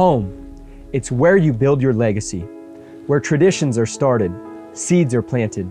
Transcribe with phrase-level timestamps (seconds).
[0.00, 0.56] Home.
[0.94, 2.40] It's where you build your legacy,
[3.06, 4.32] where traditions are started,
[4.72, 5.70] seeds are planted,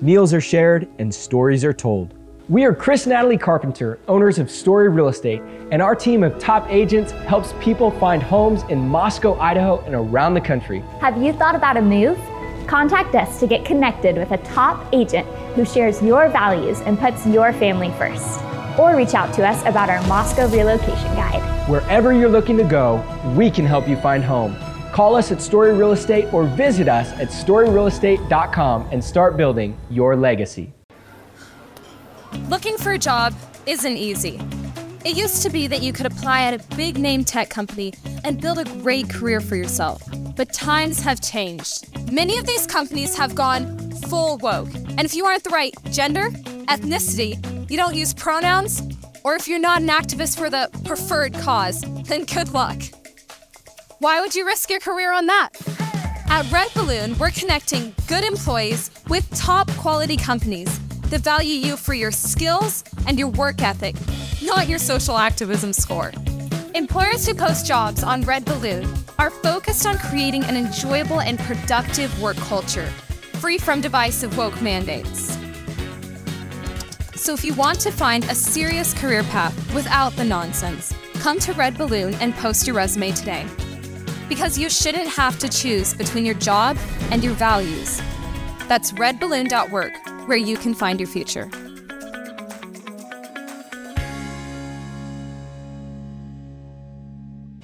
[0.00, 2.14] meals are shared, and stories are told.
[2.48, 6.38] We are Chris and Natalie Carpenter, owners of Story Real Estate, and our team of
[6.38, 10.80] top agents helps people find homes in Moscow, Idaho, and around the country.
[11.02, 12.18] Have you thought about a move?
[12.66, 17.26] Contact us to get connected with a top agent who shares your values and puts
[17.26, 18.40] your family first.
[18.78, 21.55] Or reach out to us about our Moscow relocation guide.
[21.66, 23.02] Wherever you're looking to go,
[23.36, 24.56] we can help you find home.
[24.92, 30.14] Call us at Story Real Estate or visit us at storyrealestate.com and start building your
[30.14, 30.72] legacy.
[32.48, 33.34] Looking for a job
[33.66, 34.40] isn't easy.
[35.04, 38.40] It used to be that you could apply at a big name tech company and
[38.40, 40.04] build a great career for yourself.
[40.36, 42.12] But times have changed.
[42.12, 43.76] Many of these companies have gone
[44.08, 44.72] full woke.
[44.72, 46.30] And if you aren't the right gender,
[46.68, 48.82] ethnicity, you don't use pronouns,
[49.26, 52.80] or if you're not an activist for the preferred cause, then good luck.
[53.98, 55.48] Why would you risk your career on that?
[56.28, 60.78] At Red Balloon, we're connecting good employees with top quality companies
[61.10, 63.96] that value you for your skills and your work ethic,
[64.44, 66.12] not your social activism score.
[66.76, 72.22] Employers who post jobs on Red Balloon are focused on creating an enjoyable and productive
[72.22, 72.86] work culture,
[73.40, 75.36] free from divisive woke mandates.
[77.26, 81.52] So if you want to find a serious career path without the nonsense, come to
[81.54, 83.44] Red Balloon and post your resume today.
[84.28, 86.78] Because you shouldn't have to choose between your job
[87.10, 88.00] and your values.
[88.68, 91.50] That's redballoon.work, where you can find your future.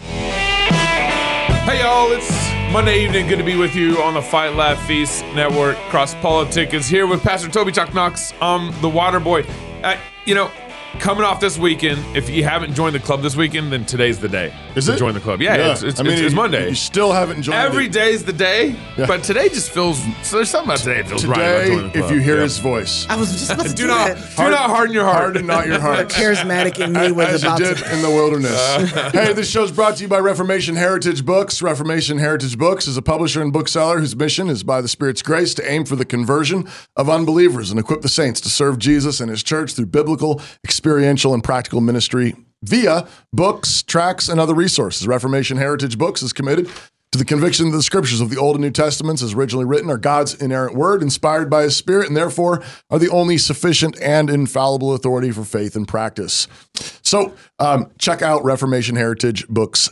[0.00, 2.41] Hey y'all, it's
[2.72, 3.26] Monday evening.
[3.26, 5.76] Good to be with you on the Fight Laugh Feast Network.
[5.90, 9.44] Cross Politic is here with Pastor Toby Chuck Knox, um, the Water Boy.
[9.82, 10.50] Uh, you know,
[10.98, 14.28] coming off this weekend, if you haven't joined the club this weekend, then today's the
[14.28, 14.98] day Is to it?
[14.98, 15.40] join the club.
[15.40, 16.68] Yeah, it's, it's, I mean, it's, it's you- Monday.
[16.68, 17.92] You still haven't joined Every it.
[17.92, 19.06] day's the day, Yeah.
[19.06, 19.98] but today just feels.
[20.22, 21.38] So there's something about today that feels right.
[21.38, 22.42] about Today, joining if you hear Yeah.
[22.42, 24.36] his voice, I was just about to do do, not that.
[24.36, 25.18] do not harden your heart.
[25.22, 26.08] harden not your heart.
[26.08, 27.94] Charismatic in me was as you about did to.
[27.94, 28.90] in the wilderness.
[29.12, 31.60] hey, this show's brought to you by Reformation Heritage Books.
[31.62, 35.54] Reformation Heritage Books is a publisher and bookseller whose mission is by the Spirit's grace
[35.54, 39.30] to aim for the conversion of unbelievers and equip the saints to serve Jesus and
[39.30, 40.40] his church through biblical,
[40.82, 42.34] experiential, and practical ministry
[42.64, 45.06] via books, tracts, and other resources.
[45.06, 46.68] Reformation Heritage Books is committed
[47.12, 49.88] to the conviction that the scriptures of the Old and New Testaments, as originally written,
[49.90, 54.28] are God's inerrant word, inspired by his spirit, and therefore are the only sufficient and
[54.28, 56.48] infallible authority for faith and practice.
[57.02, 59.88] So um, check out Reformation Heritage Books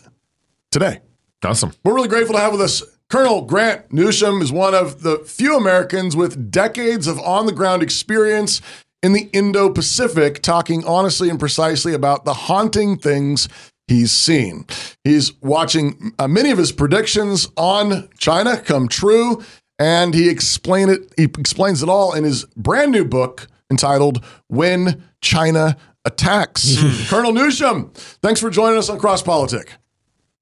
[0.73, 1.03] today.
[1.45, 1.73] Awesome.
[1.85, 5.57] We're really grateful to have with us Colonel Grant Newsham is one of the few
[5.57, 8.61] Americans with decades of on-the-ground experience
[9.03, 13.49] in the Indo-Pacific, talking honestly and precisely about the haunting things
[13.87, 14.67] he's seen.
[15.05, 19.43] He's watching uh, many of his predictions on China come true,
[19.79, 21.13] and he explain it.
[21.17, 26.79] He explains it all in his brand new book entitled "When China Attacks."
[27.09, 29.73] Colonel Newsham, thanks for joining us on Cross Politic.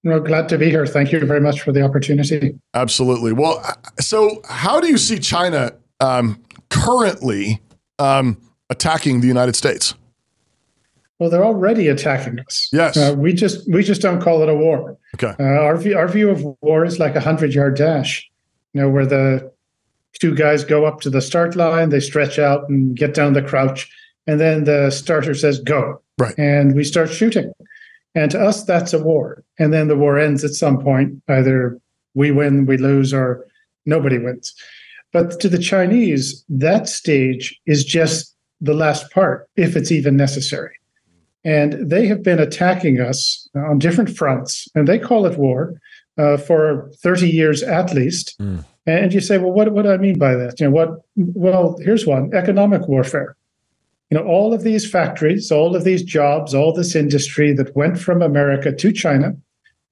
[0.05, 0.87] Well, glad to be here.
[0.87, 2.59] Thank you very much for the opportunity.
[2.75, 3.33] Absolutely.
[3.33, 6.41] Well, uh, so how do you see China um,
[6.71, 7.61] currently
[7.99, 8.41] um,
[8.71, 9.95] attacking the United States?
[11.19, 12.69] Well, they're already attacking us.
[12.73, 12.97] Yes.
[12.97, 14.97] Uh, we just we just don't call it a war.
[15.15, 15.35] Okay.
[15.39, 18.29] Uh, our view our view of war is like a hundred yard dash.
[18.73, 19.51] You know, where the
[20.21, 23.43] two guys go up to the start line, they stretch out and get down the
[23.43, 23.91] crouch,
[24.27, 26.01] and then the starter says go.
[26.19, 26.39] Right.
[26.39, 27.53] And we start shooting.
[28.15, 29.45] And to us, that's a war.
[29.59, 31.23] And then the war ends at some point.
[31.29, 31.81] Either
[32.15, 33.47] we win, we lose, or
[33.87, 34.55] nobody wins.
[35.13, 40.75] But to the Chinese, that stage is just the last part, if it's even necessary.
[41.45, 45.75] And they have been attacking us on different fronts, and they call it war
[46.19, 48.37] uh, for 30 years at least.
[48.87, 50.59] And you say, well, what, what do I mean by that?
[50.59, 51.03] You know, what?
[51.17, 53.37] Well, here's one: economic warfare.
[54.11, 58.01] You know, all of these factories, all of these jobs, all this industry that went
[58.01, 59.37] from America to China,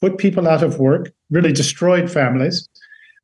[0.01, 2.69] put people out of work, really destroyed families.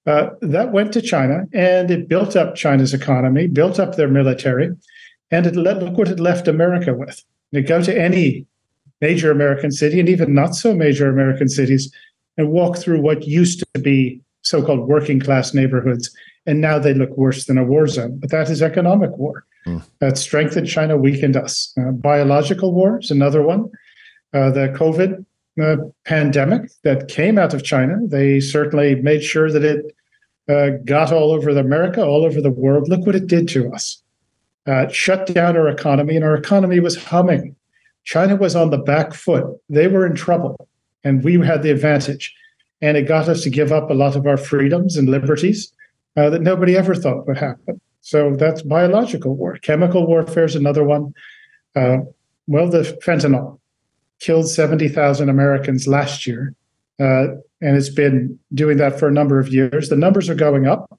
[0.05, 4.71] Uh, that went to China, and it built up China's economy, built up their military,
[5.33, 7.25] and it let, look what it left America with.
[7.51, 8.47] You go to any
[9.01, 11.93] major American city, and even not so major American cities,
[12.37, 16.15] and walk through what used to be so-called working class neighborhoods,
[16.47, 18.19] and now they look worse than a war zone.
[18.19, 19.45] But that is economic war.
[20.01, 21.73] That strengthened China, weakened us.
[21.79, 23.71] Uh, biological war is another one.
[24.35, 25.25] Uh, the COVID
[25.63, 29.95] uh, pandemic that came out of China, they certainly made sure that it
[30.49, 32.89] uh, got all over America, all over the world.
[32.89, 34.02] Look what it did to us.
[34.67, 37.57] Uh, shut down our economy, and our economy was humming.
[38.05, 39.45] China was on the back foot.
[39.69, 40.69] They were in trouble,
[41.05, 42.35] and we had the advantage.
[42.81, 45.73] and it got us to give up a lot of our freedoms and liberties
[46.17, 47.81] uh, that nobody ever thought would happen.
[48.01, 49.57] So that's biological war.
[49.59, 51.15] Chemical warfare is another one.
[51.77, 51.99] Uh,
[52.49, 53.61] well, the fentanyl
[54.19, 56.55] killed 70,000 Americans last year,
[57.01, 57.29] uh,
[57.61, 59.89] and it's been doing that for a number of years.
[59.89, 60.99] The numbers are going up.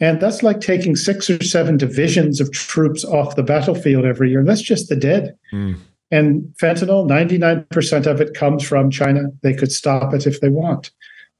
[0.00, 4.38] And that's like taking six or seven divisions of troops off the battlefield every year.
[4.38, 5.36] And that's just the dead.
[5.52, 5.76] Mm.
[6.10, 9.24] And fentanyl, 99% of it comes from China.
[9.42, 10.90] They could stop it if they want.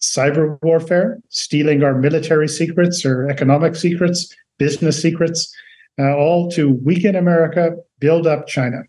[0.00, 5.54] Cyber warfare, stealing our military secrets or economic secrets, business secrets,
[5.99, 8.82] uh, all to weaken America, build up China.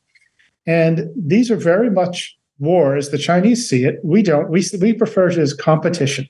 [0.65, 3.09] And these are very much wars.
[3.09, 3.99] the Chinese see it.
[4.03, 4.49] We don't.
[4.49, 6.27] We, we prefer it as competition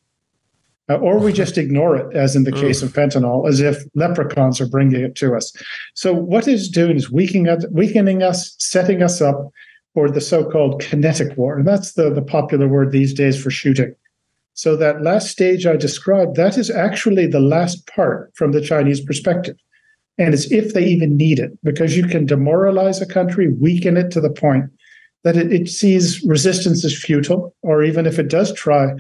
[0.89, 4.59] uh, or we just ignore it, as in the case of fentanyl, as if leprechauns
[4.59, 5.53] are bringing it to us.
[5.93, 9.51] So what it's doing is weakening us, weakening us, setting us up
[9.93, 13.93] for the so-called kinetic war, and that's the the popular word these days for shooting.
[14.53, 18.99] So that last stage I described, that is actually the last part from the Chinese
[18.99, 19.55] perspective.
[20.17, 24.11] And it's if they even need it, because you can demoralize a country, weaken it
[24.11, 24.65] to the point
[25.23, 28.91] that it, it sees resistance as futile, or even if it does try,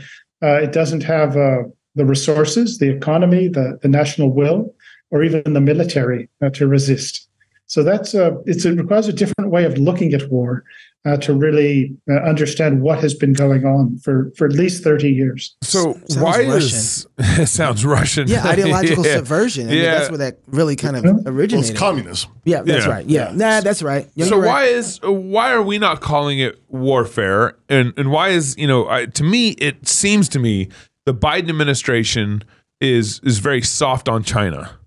[0.41, 1.63] uh, it doesn't have a,
[1.95, 4.73] the resources, the economy, the, the national will,
[5.11, 7.27] or even the military uh, to resist.
[7.65, 10.63] So that's a, it's, it requires a different way of looking at war
[11.05, 15.09] uh, to really uh, understand what has been going on for, for at least 30
[15.09, 15.55] years.
[15.61, 16.55] So sounds why Russian.
[16.57, 18.27] is it sounds Russian?
[18.27, 19.15] Yeah, ideological yeah.
[19.15, 19.69] subversion.
[19.69, 21.51] I yeah, mean, that's where that really kind of originated.
[21.53, 22.31] Well, it's communism.
[22.43, 22.91] Yeah, that's yeah.
[22.91, 23.05] right.
[23.05, 23.29] Yeah.
[23.29, 23.35] yeah.
[23.35, 24.09] nah, that's right.
[24.15, 27.55] Yeah, so why is why are we not calling it warfare?
[27.69, 30.69] And and why is you know I, to me it seems to me
[31.09, 32.43] the Biden administration
[32.79, 34.77] is is very soft on China.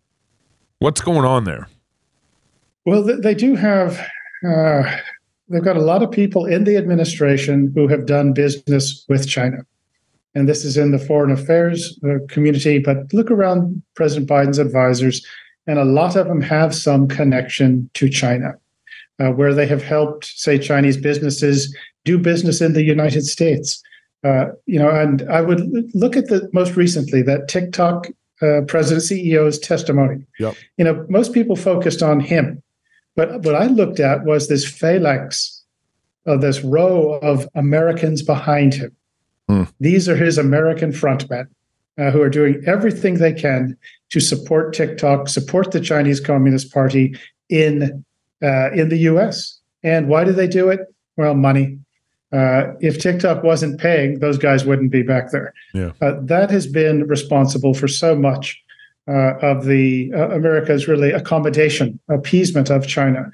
[0.78, 1.66] What's going on there?
[2.86, 3.98] Well, they do have.
[4.48, 4.84] Uh,
[5.48, 9.66] they've got a lot of people in the administration who have done business with China,
[10.36, 12.78] and this is in the foreign affairs uh, community.
[12.78, 15.26] But look around President Biden's advisors,
[15.66, 18.52] and a lot of them have some connection to China,
[19.18, 23.82] uh, where they have helped, say, Chinese businesses do business in the United States.
[24.24, 25.60] Uh, you know, and I would
[25.94, 28.06] look at the most recently that TikTok
[28.40, 30.24] uh, president CEO's testimony.
[30.38, 30.54] Yep.
[30.76, 32.62] You know, most people focused on him,
[33.16, 35.62] but what I looked at was this phalanx
[36.26, 38.94] of this row of Americans behind him.
[39.48, 39.64] Hmm.
[39.80, 41.48] These are his American frontmen
[41.98, 43.76] uh, who are doing everything they can
[44.10, 47.16] to support TikTok, support the Chinese Communist Party
[47.48, 48.04] in
[48.42, 49.58] uh, in the U.S.
[49.82, 50.80] And why do they do it?
[51.16, 51.78] Well, money.
[52.32, 55.52] Uh, if TikTok wasn't paying, those guys wouldn't be back there.
[55.74, 55.92] Yeah.
[56.00, 58.60] Uh, that has been responsible for so much
[59.06, 63.30] uh, of the uh, America's really accommodation, appeasement of China.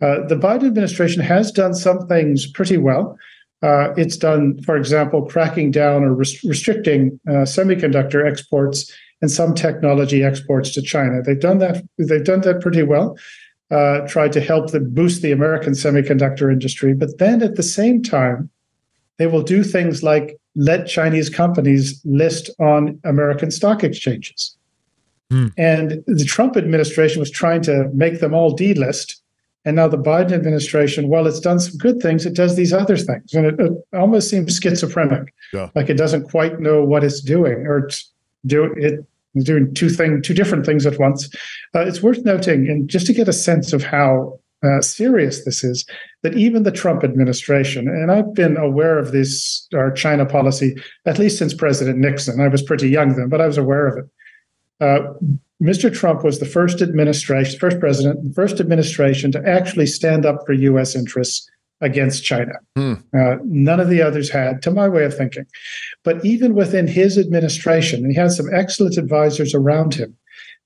[0.00, 3.18] Uh, the Biden administration has done some things pretty well.
[3.62, 8.90] Uh, it's done, for example, cracking down or res- restricting semiconductor exports
[9.20, 11.20] and some technology exports to China.
[11.20, 11.84] They've done that.
[11.98, 13.18] They've done that pretty well
[13.70, 16.94] uh, tried to help them boost the American semiconductor industry.
[16.94, 18.50] But then at the same time,
[19.18, 24.56] they will do things like let Chinese companies list on American stock exchanges.
[25.30, 25.48] Hmm.
[25.58, 29.20] And the Trump administration was trying to make them all delist.
[29.64, 32.96] And now the Biden administration, while it's done some good things, it does these other
[32.96, 33.34] things.
[33.34, 35.34] And it, it almost seems schizophrenic.
[35.52, 35.68] Yeah.
[35.74, 38.10] Like it doesn't quite know what it's doing or it's
[38.46, 39.04] do it
[39.42, 41.28] doing two thing, two different things at once.
[41.74, 45.62] Uh, it's worth noting, and just to get a sense of how uh, serious this
[45.62, 45.86] is,
[46.22, 50.74] that even the Trump administration, and I've been aware of this our China policy
[51.06, 52.40] at least since President Nixon.
[52.40, 54.04] I was pretty young then, but I was aware of it.
[54.80, 54.98] Uh,
[55.62, 55.92] Mr.
[55.92, 60.52] Trump was the first administration, first president, the first administration to actually stand up for
[60.52, 60.94] U.S.
[60.94, 61.48] interests
[61.80, 62.54] against China.
[62.76, 62.94] Hmm.
[63.16, 65.46] Uh, none of the others had, to my way of thinking.
[66.04, 70.16] But even within his administration, and he had some excellent advisors around him,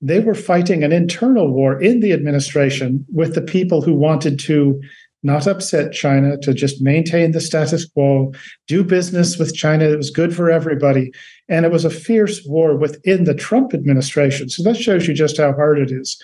[0.01, 4.81] they were fighting an internal war in the administration with the people who wanted to
[5.23, 8.33] not upset China, to just maintain the status quo,
[8.67, 9.85] do business with China.
[9.85, 11.13] It was good for everybody.
[11.47, 14.49] And it was a fierce war within the Trump administration.
[14.49, 16.21] So that shows you just how hard it is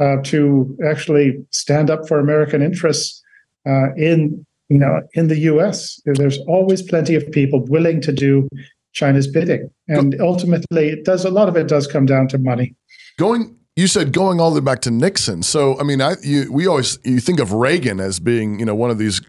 [0.00, 3.22] uh, to actually stand up for American interests
[3.66, 6.00] uh, in you know in the U.S.
[6.04, 8.48] There's always plenty of people willing to do
[8.92, 12.74] China's bidding, and ultimately, it does a lot of it does come down to money.
[13.18, 15.42] Going, you said going all the way back to Nixon.
[15.42, 18.74] So I mean, I you, we always you think of Reagan as being you know
[18.74, 19.20] one of these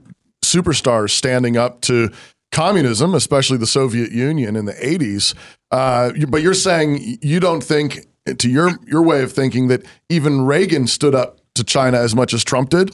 [0.43, 2.09] superstars standing up to
[2.51, 5.35] communism, especially the Soviet Union in the 80s.
[5.71, 8.07] Uh, but you're saying you don't think,
[8.37, 12.33] to your your way of thinking, that even Reagan stood up to China as much
[12.33, 12.93] as Trump did.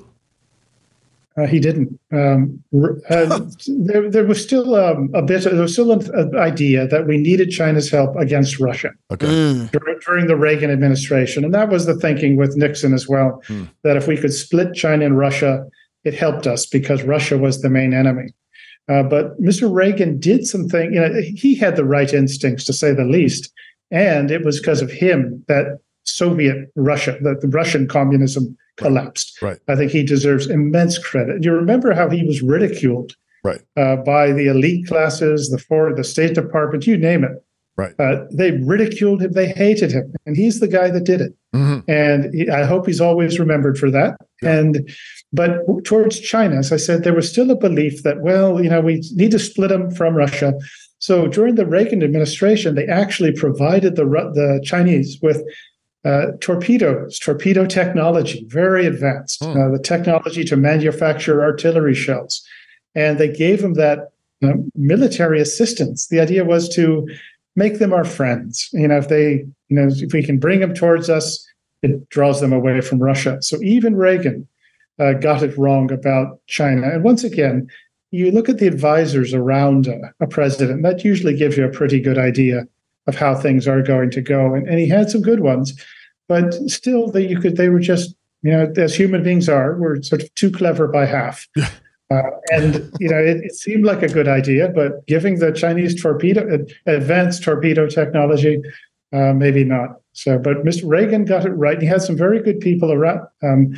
[1.38, 2.00] Uh, he didn't.
[2.14, 2.64] Um,
[3.10, 5.44] uh, there, there, was still um, a bit.
[5.44, 9.26] There was still an, an, idea that we needed China's help against Russia okay.
[9.26, 9.72] mm.
[9.72, 13.44] during, during, the Reagan administration, and that was the thinking with Nixon as well.
[13.48, 13.70] Mm.
[13.84, 15.66] That if we could split China and Russia,
[16.06, 18.30] it helped us because Russia was the main enemy.
[18.88, 19.74] Uh, but Mr.
[19.74, 20.94] Reagan did something.
[20.94, 23.52] You know, he had the right instincts to say the least,
[23.92, 29.42] and it was because of him that Soviet Russia, that the Russian communism collapsed.
[29.42, 29.58] Right.
[29.68, 31.44] I think he deserves immense credit.
[31.44, 33.14] You remember how he was ridiculed
[33.44, 33.62] right.
[33.78, 37.44] Uh, by the elite classes, the for the State Department, you name it.
[37.78, 37.94] Right.
[38.00, 39.34] Uh, they ridiculed him.
[39.34, 41.34] They hated him, and he's the guy that did it.
[41.54, 41.92] Mm-hmm.
[41.92, 44.16] And he, I hope he's always remembered for that.
[44.42, 44.60] Yeah.
[44.60, 44.90] And
[45.34, 48.80] but towards China, as I said, there was still a belief that well, you know,
[48.80, 50.54] we need to split them from Russia.
[51.00, 55.44] So during the Reagan administration, they actually provided the the Chinese with
[56.06, 59.60] uh, torpedoes, torpedo technology, very advanced, hmm.
[59.60, 62.46] uh, the technology to manufacture artillery shells.
[62.94, 66.08] And they gave them that you know, military assistance.
[66.08, 67.08] The idea was to
[67.56, 68.70] make them our friends.
[68.72, 71.46] You know, if they, you know, if we can bring them towards us,
[71.82, 73.42] it draws them away from Russia.
[73.42, 74.48] So even Reagan
[75.00, 76.88] uh, got it wrong about China.
[76.88, 77.68] And once again,
[78.12, 82.00] you look at the advisors around a, a president, that usually gives you a pretty
[82.00, 82.68] good idea
[83.08, 84.54] of how things are going to go.
[84.54, 85.80] And, and he had some good ones,
[86.28, 90.02] but still, that you could they were just you know as human beings are, we're
[90.02, 91.48] sort of too clever by half.
[92.12, 92.22] Uh,
[92.52, 96.64] and you know, it, it, seemed like a good idea, but giving the Chinese torpedo
[96.86, 98.62] advanced torpedo technology,
[99.12, 100.02] uh, maybe not.
[100.14, 100.84] So, but Mr.
[100.86, 101.82] Reagan got it right.
[101.82, 103.22] He had some very good people around.
[103.42, 103.76] Um,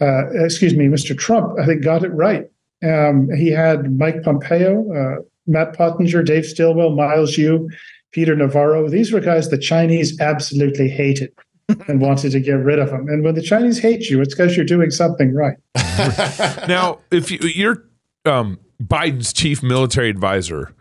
[0.00, 1.16] uh, excuse me, Mr.
[1.16, 2.50] Trump, I think got it right.
[2.84, 7.68] Um, he had Mike Pompeo, uh, Matt Pottinger, Dave Stilwell, Miles Yu,
[8.12, 8.88] Peter Navarro.
[8.88, 11.32] These were guys the Chinese absolutely hated
[11.88, 13.08] and wanted to get rid of them.
[13.08, 15.56] And when the Chinese hate you, it's because you're doing something right.
[16.68, 17.84] now, if you, you're
[18.24, 20.74] um, Biden's chief military advisor,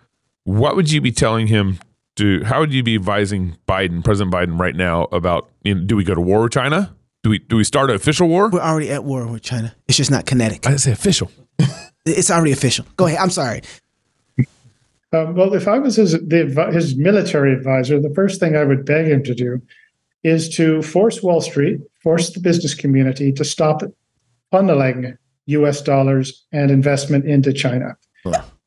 [0.44, 1.80] what would you be telling him
[2.16, 2.44] to?
[2.44, 5.50] How would you be advising Biden, President Biden, right now about?
[5.64, 6.96] You know, do we go to war with China?
[7.24, 8.50] Do we do we start an official war?
[8.50, 9.76] We're already at war with China.
[9.88, 10.66] It's just not kinetic.
[10.66, 11.30] I say official.
[12.06, 12.86] it's already official.
[12.96, 13.20] Go ahead.
[13.20, 13.62] I'm sorry.
[15.14, 18.86] Um, well, if I was his the, his military advisor, the first thing I would
[18.86, 19.62] beg him to do
[20.24, 23.82] is to force Wall Street, force the business community to stop
[24.52, 27.96] funneling US dollars and investment into China.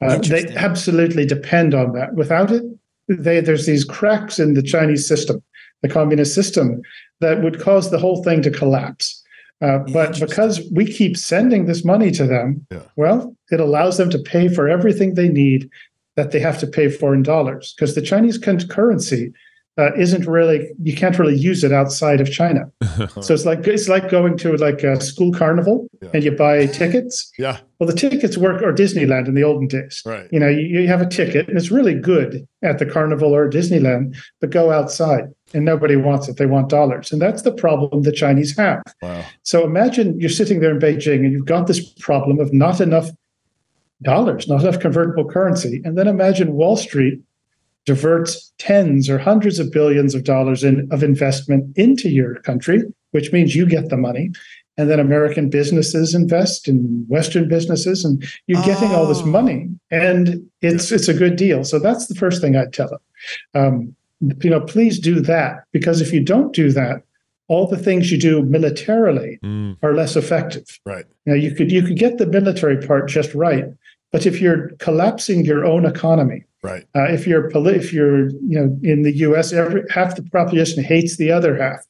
[0.01, 2.15] Uh, they absolutely depend on that.
[2.15, 2.63] Without it,
[3.09, 5.43] they, there's these cracks in the Chinese system,
[5.83, 6.81] the communist system,
[7.21, 9.23] that would cause the whole thing to collapse.
[9.61, 12.81] Uh, but because we keep sending this money to them, yeah.
[12.97, 15.69] well, it allows them to pay for everything they need
[16.17, 19.33] that they have to pay for in dollars because the Chinese currency
[19.79, 22.71] uh, isn't really you can't really use it outside of China.
[23.21, 26.11] so it's like it's like going to like a school carnival yeah.
[26.13, 27.33] and you buy tickets.
[27.39, 27.61] Yeah.
[27.79, 30.03] Well, the tickets work or Disneyland in the olden days.
[30.05, 30.29] Right.
[30.31, 33.49] You know, you, you have a ticket and it's really good at the carnival or
[33.49, 35.25] Disneyland, but go outside
[35.55, 36.37] and nobody wants it.
[36.37, 38.83] They want dollars, and that's the problem the Chinese have.
[39.01, 39.25] Wow.
[39.45, 43.09] So imagine you're sitting there in Beijing and you've got this problem of not enough
[44.03, 47.21] dollars, not enough convertible currency, and then imagine Wall Street
[47.87, 53.33] diverts tens or hundreds of billions of dollars in, of investment into your country, which
[53.33, 54.31] means you get the money.
[54.77, 59.27] And then American businesses invest in Western businesses, and you're getting all this oh.
[59.27, 61.65] money, and it's it's a good deal.
[61.65, 63.01] So that's the first thing I'd tell them.
[63.55, 63.97] Um,
[64.43, 67.03] you know, please do that because if you don't do that,
[67.49, 69.77] all the things you do militarily mm.
[69.83, 70.79] are less effective.
[70.87, 71.05] Right.
[71.27, 73.65] Now you could you could get the military part just right,
[74.13, 76.85] but if you're collapsing your own economy, Right.
[76.95, 81.17] Uh, if you're if you're you know in the U.S., every half the population hates
[81.17, 81.81] the other half.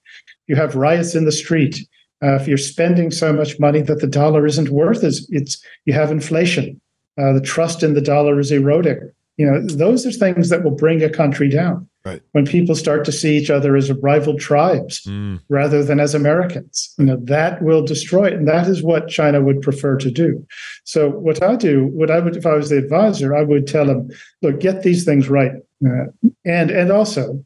[0.46, 1.88] You have riots in the street.
[2.22, 5.92] Uh, if you're spending so much money that the dollar isn't worth as it's you
[5.92, 6.80] have inflation.
[7.18, 9.10] Uh, the trust in the dollar is eroding.
[9.38, 11.88] You know those are things that will bring a country down.
[12.02, 12.22] Right.
[12.32, 15.38] When people start to see each other as rival tribes mm.
[15.50, 18.32] rather than as Americans, you know, that will destroy it.
[18.34, 20.46] And that is what China would prefer to do.
[20.84, 23.84] So what I do, what I would, if I was the advisor, I would tell
[23.84, 24.08] them,
[24.40, 25.52] look, get these things right.
[25.84, 26.06] Uh,
[26.46, 27.44] and, and also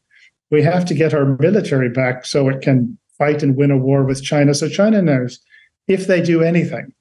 [0.52, 4.04] we have to get our military back so it can fight and win a war
[4.04, 4.54] with China.
[4.54, 5.40] So China knows
[5.88, 6.92] if they do anything,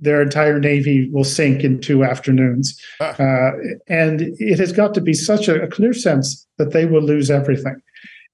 [0.00, 2.80] their entire navy will sink in two afternoons.
[3.00, 3.14] Ah.
[3.18, 3.52] Uh,
[3.88, 7.30] and it has got to be such a, a, clear sense that they will lose
[7.30, 7.80] everything.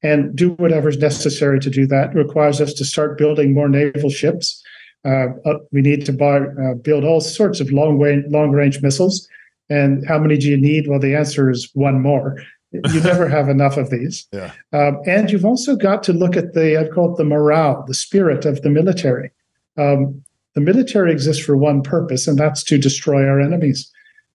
[0.02, 2.10] And do whatever is necessary to do that.
[2.10, 4.62] It requires us to start building more naval ships.
[5.04, 5.26] Uh,
[5.72, 9.26] we need to buy, uh, build all sorts of long range, long range missiles.
[9.68, 10.86] And how many do you need?
[10.86, 12.36] Well, the answer is one more.
[12.72, 14.28] You never have enough of these.
[14.32, 14.52] Yeah.
[14.72, 18.44] Um, and you've also got to look at the, I've called the morale, the spirit
[18.44, 19.32] of the military.
[19.78, 20.22] Um,
[20.56, 23.92] the military exists for one purpose, and that's to destroy our enemies.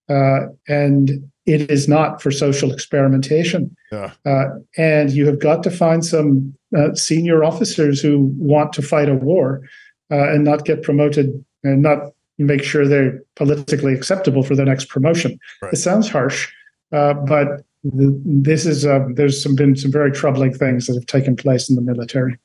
[0.07, 1.09] Uh, and
[1.47, 3.75] it is not for social experimentation.
[3.91, 4.11] Yeah.
[4.23, 4.45] Uh,
[4.77, 9.15] and you have got to find some uh, senior officers who want to fight a
[9.15, 9.61] war
[10.11, 14.89] uh, and not get promoted and not make sure they're politically acceptable for their next
[14.89, 15.39] promotion.
[15.63, 15.73] Right.
[15.73, 16.51] It sounds harsh,
[16.91, 21.35] uh, but this is uh, there's some been some very troubling things that have taken
[21.35, 22.37] place in the military.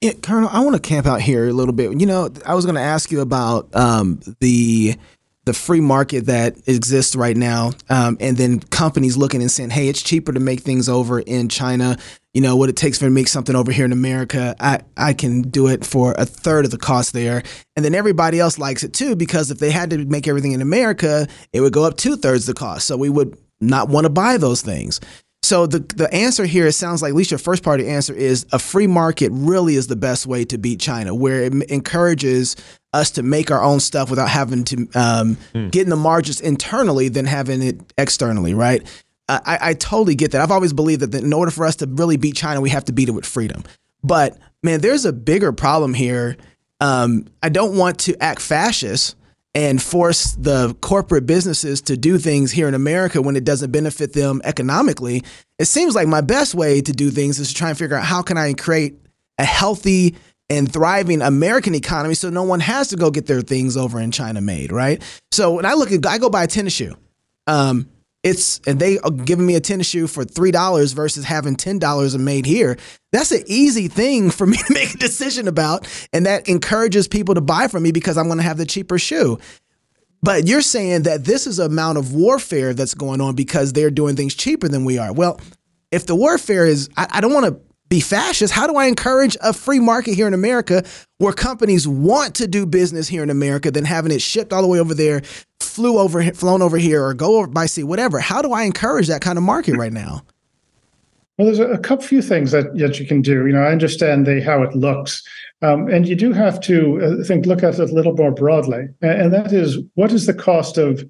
[0.00, 2.00] Yeah, Colonel, I want to camp out here a little bit.
[2.00, 4.96] You know, I was going to ask you about um, the
[5.44, 9.88] the free market that exists right now, um, and then companies looking and saying, "Hey,
[9.88, 11.98] it's cheaper to make things over in China.
[12.32, 14.56] You know what it takes for to make something over here in America.
[14.58, 17.42] I I can do it for a third of the cost there."
[17.76, 20.62] And then everybody else likes it too because if they had to make everything in
[20.62, 22.86] America, it would go up two thirds the cost.
[22.86, 24.98] So we would not want to buy those things.
[25.50, 27.90] So the the answer here it sounds like at least your first part of the
[27.90, 31.52] answer is a free market really is the best way to beat China, where it
[31.72, 32.54] encourages
[32.92, 35.68] us to make our own stuff without having to um, mm.
[35.72, 38.88] getting the margins internally than having it externally, right?
[39.28, 40.40] I, I totally get that.
[40.40, 42.92] I've always believed that in order for us to really beat China, we have to
[42.92, 43.64] beat it with freedom.
[44.04, 46.36] But man, there's a bigger problem here.
[46.80, 49.16] Um, I don't want to act fascist
[49.54, 54.12] and force the corporate businesses to do things here in America when it doesn't benefit
[54.12, 55.24] them economically.
[55.58, 58.04] It seems like my best way to do things is to try and figure out
[58.04, 58.94] how can I create
[59.38, 60.16] a healthy
[60.48, 64.10] and thriving American economy so no one has to go get their things over in
[64.10, 65.02] China made, right?
[65.32, 66.96] So when I look at I go buy a tennis shoe.
[67.46, 67.88] Um,
[68.22, 71.78] it's and they are giving me a tennis shoe for three dollars versus having ten
[71.78, 72.76] dollars made here.
[73.12, 77.34] That's an easy thing for me to make a decision about, and that encourages people
[77.34, 79.38] to buy from me because I'm going to have the cheaper shoe.
[80.22, 84.16] But you're saying that this is amount of warfare that's going on because they're doing
[84.16, 85.12] things cheaper than we are.
[85.12, 85.40] Well,
[85.90, 88.54] if the warfare is, I, I don't want to be fascist.
[88.54, 90.84] How do I encourage a free market here in America
[91.18, 94.68] where companies want to do business here in America than having it shipped all the
[94.68, 95.22] way over there
[95.70, 98.18] flew over, flown over here, or go over by sea, whatever.
[98.18, 100.22] How do I encourage that kind of market right now?
[101.38, 103.46] Well, there's a, couple few things that, that you can do.
[103.46, 105.22] You know, I understand the how it looks,
[105.62, 108.88] um, and you do have to uh, think look at it a little more broadly,
[109.00, 111.02] and, and that is what is the cost of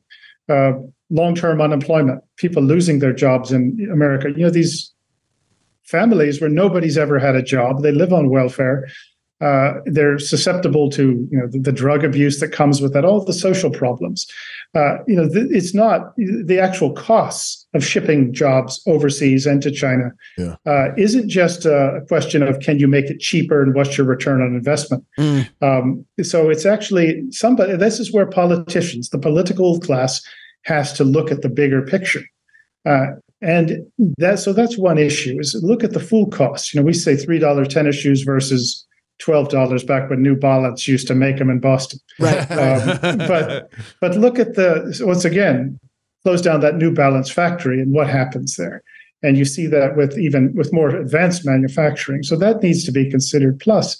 [0.48, 0.72] uh,
[1.10, 4.30] long-term unemployment, people losing their jobs in America.
[4.30, 4.89] You know, these
[5.90, 8.87] families where nobody's ever had a job, they live on welfare
[9.40, 13.24] uh, they're susceptible to you know the, the, drug abuse that comes with that, all
[13.24, 14.26] the social problems.
[14.74, 19.70] Uh, you know, th- it's not the actual costs of shipping jobs overseas and to
[19.70, 20.11] China.
[20.37, 20.57] Yeah.
[20.66, 24.42] Uh, isn't just a question of can you make it cheaper and what's your return
[24.42, 25.07] on investment.
[25.18, 25.48] Mm.
[25.62, 27.76] Um, so it's actually somebody.
[27.76, 30.20] This is where politicians, the political class,
[30.64, 32.24] has to look at the bigger picture.
[32.85, 33.07] Uh,
[33.42, 33.87] and
[34.18, 36.74] that so that's one issue is look at the full cost.
[36.74, 38.87] You know, we say three dollar tennis shoes versus
[39.18, 42.00] twelve dollars back when New Balance used to make them in Boston.
[42.18, 42.50] Right.
[42.50, 45.79] Um, but but look at the once again
[46.22, 48.83] close down that New Balance factory and what happens there,
[49.22, 52.22] and you see that with even with more advanced manufacturing.
[52.22, 53.59] So that needs to be considered.
[53.59, 53.98] Plus,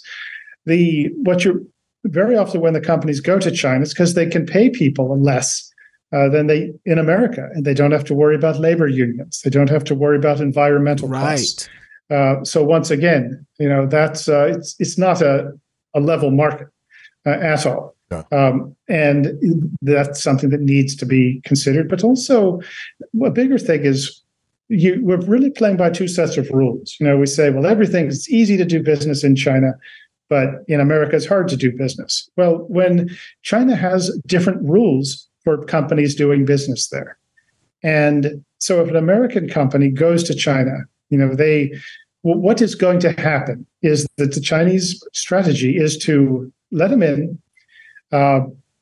[0.65, 1.61] the what you're
[2.05, 5.70] very often when the companies go to China, it's because they can pay people less.
[6.13, 9.39] Uh, than they in America, and they don't have to worry about labor unions.
[9.43, 11.21] They don't have to worry about environmental right.
[11.21, 11.69] costs.
[12.09, 15.57] Uh, so once again, you know that's uh, it's it's not a,
[15.93, 16.67] a level market
[17.25, 18.23] uh, at all, yeah.
[18.33, 19.39] um, and
[19.81, 21.87] that's something that needs to be considered.
[21.87, 22.59] But also,
[23.23, 24.21] a bigger thing is
[24.67, 26.97] you, we're really playing by two sets of rules.
[26.99, 29.75] You know, we say, well, everything it's easy to do business in China,
[30.29, 32.29] but in America it's hard to do business.
[32.35, 33.09] Well, when
[33.43, 37.17] China has different rules for companies doing business there,
[37.83, 41.73] and so if an American company goes to China, you know, they
[42.23, 47.41] what is going to happen is that the Chinese strategy is to let them in,
[48.11, 48.41] uh,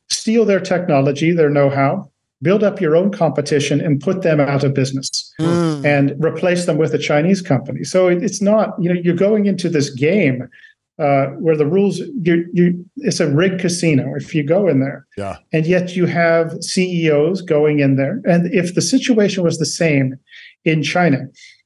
[0.09, 4.63] steal their technology, their know how, build up your own competition, and put them out
[4.63, 5.85] of business mm.
[5.85, 7.83] and replace them with a Chinese company.
[7.83, 10.49] So it, it's not, you know, you're going into this game.
[10.99, 15.07] Uh, where the rules you you it's a rigged casino if you go in there.
[15.17, 15.37] Yeah.
[15.53, 18.21] And yet you have ceos going in there.
[18.25, 20.19] And if the situation was the same
[20.65, 21.19] in china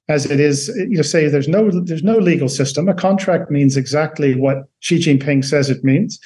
[0.07, 2.87] as it is you know say there's no there's no legal system.
[2.87, 6.19] A contract means exactly what xi jinping says it means.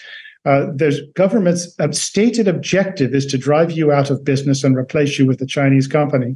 [0.46, 5.26] Uh, there's government's stated objective is to drive you out of business and replace you
[5.26, 6.36] with a chinese company.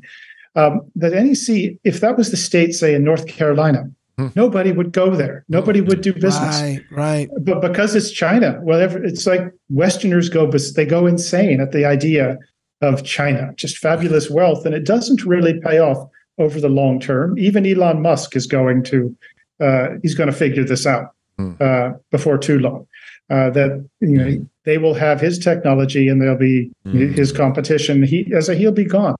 [0.55, 3.91] Um, that nec if that was the state say in north carolina.
[4.35, 9.03] Nobody would go there nobody would do business right right but because it's china whatever
[9.03, 12.37] it's like westerners go but they go insane at the idea
[12.81, 16.07] of china just fabulous wealth and it doesn't really pay off
[16.41, 17.37] over the long term.
[17.37, 19.15] Even Elon Musk is going to
[19.59, 21.13] uh, he's going to figure this out.
[21.61, 22.85] uh, before too long.
[23.29, 28.03] Uh, that you know they will have his technology and there'll be his competition.
[28.03, 29.15] He as a he'll be gone.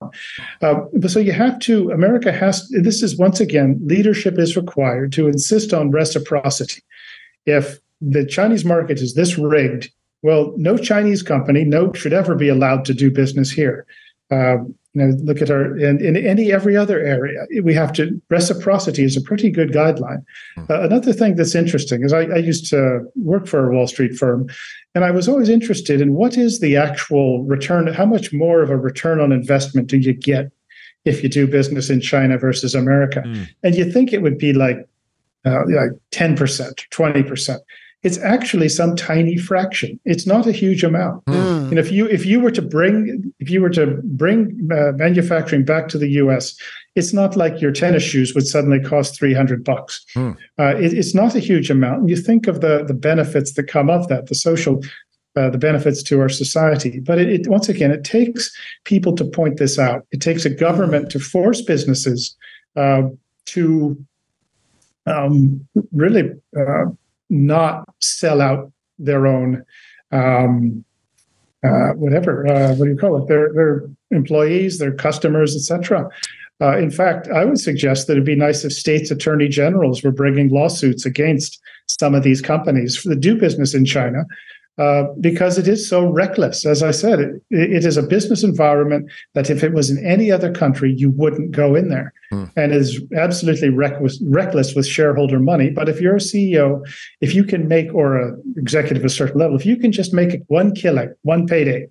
[0.61, 1.91] Uh, but so you have to.
[1.91, 2.67] America has.
[2.69, 6.81] This is once again leadership is required to insist on reciprocity.
[7.45, 12.49] If the Chinese market is this rigged, well, no Chinese company, no should ever be
[12.49, 13.85] allowed to do business here.
[14.29, 17.45] Um, you know, look at our in, in any every other area.
[17.63, 20.23] We have to reciprocity is a pretty good guideline.
[20.69, 24.15] Uh, another thing that's interesting is I, I used to work for a Wall Street
[24.15, 24.47] firm,
[24.93, 27.87] and I was always interested in what is the actual return.
[27.87, 30.51] How much more of a return on investment do you get
[31.05, 33.23] if you do business in China versus America?
[33.63, 34.77] And you think it would be like
[35.45, 37.61] uh, like ten percent, twenty percent.
[38.03, 39.99] It's actually some tiny fraction.
[40.05, 41.23] It's not a huge amount.
[41.71, 45.63] And if you if you were to bring if you were to bring uh, manufacturing
[45.63, 46.55] back to the U.S.,
[46.95, 50.05] it's not like your tennis shoes would suddenly cost three hundred bucks.
[50.59, 52.01] Uh, it, it's not a huge amount.
[52.01, 54.83] And you think of the the benefits that come of that, the social.
[55.37, 58.51] Uh, the benefits to our society, but it, it once again it takes
[58.83, 60.05] people to point this out.
[60.11, 62.35] It takes a government to force businesses
[62.75, 63.03] uh,
[63.45, 64.05] to
[65.05, 66.87] um, really uh,
[67.29, 69.63] not sell out their own
[70.11, 70.83] um,
[71.63, 73.27] uh, whatever uh, what do you call it?
[73.27, 76.09] Their their employees their customers etc
[76.61, 80.11] uh, in fact i would suggest that it'd be nice if states attorney generals were
[80.11, 83.03] bringing lawsuits against some of these companies.
[83.03, 84.25] That do business in china
[84.77, 86.65] uh, because it is so reckless.
[86.65, 90.31] As I said, it, it is a business environment that if it was in any
[90.31, 92.13] other country, you wouldn't go in there,
[92.55, 95.69] and is absolutely reckless, reckless with shareholder money.
[95.69, 96.81] But if you're a CEO,
[97.19, 100.13] if you can make or a executive at a certain level, if you can just
[100.13, 101.87] make one killing, one payday,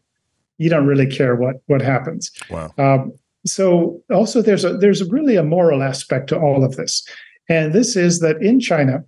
[0.56, 2.30] you don't really care what what happens.
[2.50, 2.72] Wow.
[2.78, 3.12] Um,
[3.44, 7.06] so also there's a there's a really a moral aspect to all of this,
[7.48, 9.04] and this is that in China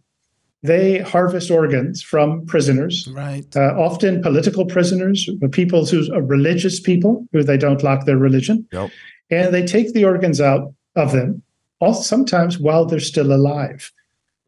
[0.63, 3.45] they harvest organs from prisoners, Right.
[3.57, 8.67] uh, often political prisoners, people who are religious people who they don't like their religion,
[8.73, 8.91] Yep.
[9.31, 11.43] and they take the organs out of them,
[11.81, 13.91] also sometimes while they're still alive.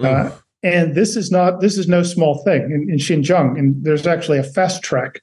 [0.01, 0.31] Uh,
[0.63, 4.39] and this is not this is no small thing in, in Xinjiang, and there's actually
[4.39, 5.21] a fast track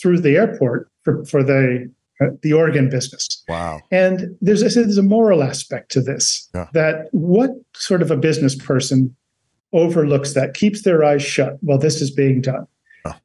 [0.00, 3.44] through the airport for for the uh, the organ business.
[3.48, 3.80] Wow.
[3.92, 6.48] And there's I said there's a moral aspect to this.
[6.54, 6.66] Yeah.
[6.72, 9.14] That what sort of a business person
[9.72, 12.66] overlooks that, keeps their eyes shut while this is being done.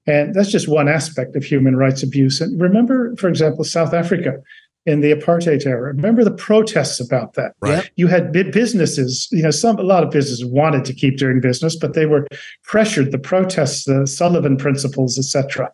[0.08, 2.40] And that's just one aspect of human rights abuse.
[2.40, 4.42] And remember, for example, South Africa
[4.86, 5.94] in the apartheid era.
[5.94, 7.54] Remember the protests about that.
[7.62, 7.90] Right.
[7.96, 11.76] You had businesses, you know, some a lot of businesses wanted to keep doing business,
[11.76, 12.28] but they were
[12.64, 15.72] pressured, the protests, the Sullivan principles, etc.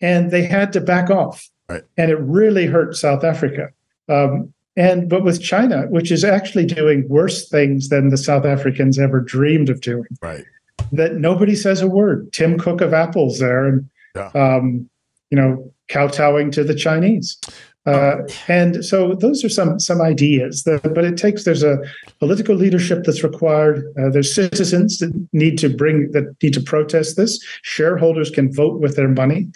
[0.00, 1.48] And they had to back off.
[1.68, 1.82] Right.
[1.98, 3.68] And it really hurt South Africa.
[4.08, 8.98] Um, and but with China, which is actually doing worse things than the South Africans
[8.98, 10.44] ever dreamed of doing, Right.
[10.92, 12.32] that nobody says a word.
[12.32, 14.30] Tim Cook of Apple's there, and Yeah.
[14.34, 14.88] um,
[15.30, 17.38] you know, kowtowing to the Chinese.
[17.86, 18.16] Uh,
[18.48, 20.64] and so those are some some ideas.
[20.64, 21.78] That, but it takes there's a
[22.18, 23.84] political leadership that's required.
[23.96, 27.38] Uh, there's citizens that need to bring that need to protest this.
[27.62, 29.46] Shareholders can vote with their money.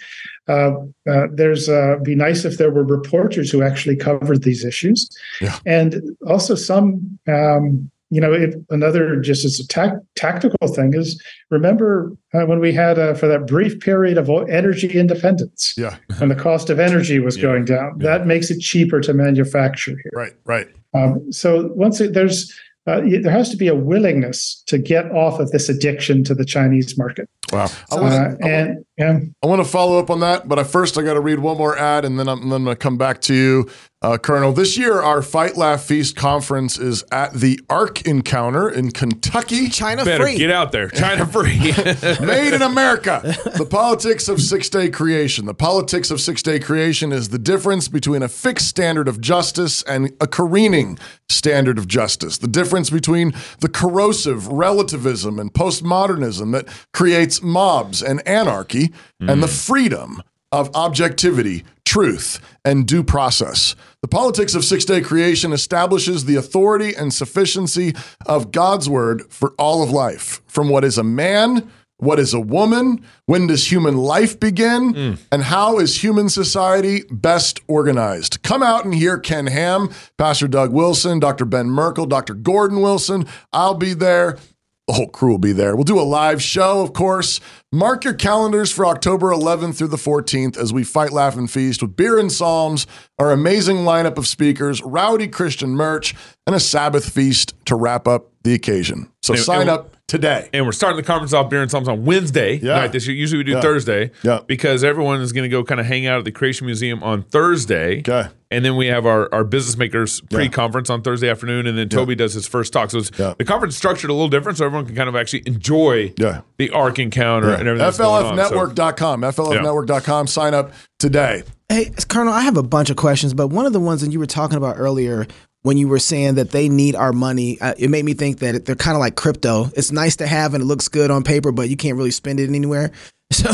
[0.51, 0.71] Uh,
[1.11, 4.99] uh, there's uh, be nice if there were reporters who actually covered these issues,
[5.45, 5.57] Yeah.
[5.65, 5.89] and
[6.27, 7.19] also some.
[7.27, 11.09] Um, you know, if another just as a tac- tactical thing is
[11.49, 15.95] remember uh, when we had uh, for that brief period of energy independence Yeah.
[16.19, 17.89] when the cost of energy was going down.
[17.99, 20.11] That makes it cheaper to manufacture here.
[20.13, 20.33] Right.
[20.43, 20.67] Right.
[20.93, 22.51] Um, so once it, there's
[22.85, 26.43] uh, there has to be a willingness to get off of this addiction to the
[26.43, 27.29] Chinese market.
[27.53, 27.67] Wow.
[27.91, 28.45] I Uh, want to.
[28.45, 31.19] and yeah, I want to follow up on that, but I first I got to
[31.19, 33.69] read one more ad, and then I'm, then I'm going to come back to you,
[34.03, 34.53] uh, Colonel.
[34.53, 39.69] This year, our Fight Laugh Feast conference is at the Ark Encounter in Kentucky.
[39.69, 40.37] China Better free.
[40.37, 40.89] get out there.
[40.89, 41.57] China free.
[42.21, 43.21] Made in America.
[43.57, 45.45] The politics of six day creation.
[45.45, 49.81] The politics of six day creation is the difference between a fixed standard of justice
[49.83, 52.37] and a careening standard of justice.
[52.37, 59.47] The difference between the corrosive relativism and postmodernism that creates mobs and anarchy and the
[59.47, 59.67] mm.
[59.67, 63.75] freedom of objectivity, truth, and due process.
[64.01, 67.93] The politics of six day creation establishes the authority and sufficiency
[68.25, 71.69] of God's word for all of life, from what is a man.
[71.97, 73.05] What is a woman?
[73.27, 74.93] When does human life begin?
[74.93, 75.19] Mm.
[75.31, 78.41] And how is human society best organized?
[78.41, 81.45] Come out and hear Ken Ham, Pastor Doug Wilson, Dr.
[81.45, 82.33] Ben Merkle, Dr.
[82.33, 83.27] Gordon Wilson.
[83.53, 84.39] I'll be there.
[84.87, 85.75] The whole crew will be there.
[85.75, 87.39] We'll do a live show, of course.
[87.71, 91.81] Mark your calendars for October 11th through the 14th as we fight, laugh, and feast
[91.81, 92.87] with beer and psalms,
[93.19, 96.15] our amazing lineup of speakers, rowdy Christian merch,
[96.47, 99.07] and a Sabbath feast to wrap up the occasion.
[99.21, 100.49] So And- sign and- up today.
[100.53, 102.75] and we're starting the conference off beer and psalms on Wednesday Yeah.
[102.75, 103.15] night this year.
[103.15, 103.61] Usually we do Yeah.
[103.61, 104.41] Thursday, Yeah.
[104.45, 107.21] because everyone is going to go kind of hang out at the Creation Museum on
[107.23, 107.99] Thursday.
[107.99, 108.27] Okay.
[108.53, 112.15] And then we have our, our business makers pre-conference on Thursday afternoon, and then Toby
[112.15, 112.91] does his first talk.
[112.91, 113.33] So it's, Yeah.
[113.37, 116.41] the conference is structured a little different, so everyone can kind of actually enjoy Yeah.
[116.57, 117.77] the Ark encounter and everything.
[117.77, 118.37] that's going on.
[118.37, 119.21] So- FLFnetwork.com.
[119.23, 120.27] FLFnetwork.com.
[120.27, 121.43] Sign up today.
[121.69, 124.19] Hey, Colonel, I have a bunch of questions, but one of the ones that you
[124.19, 125.25] were talking about earlier
[125.63, 128.75] when you were saying that they need our money, it made me think that they're
[128.75, 129.69] kind of like crypto.
[129.75, 132.39] It's nice to have and it looks good on paper, but you can't really spend
[132.39, 132.91] it anywhere.
[133.31, 133.49] So,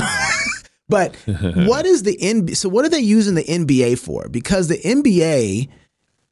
[0.89, 2.58] but what is the NBA?
[2.58, 4.28] So, what are they using the NBA for?
[4.28, 5.70] Because the NBA,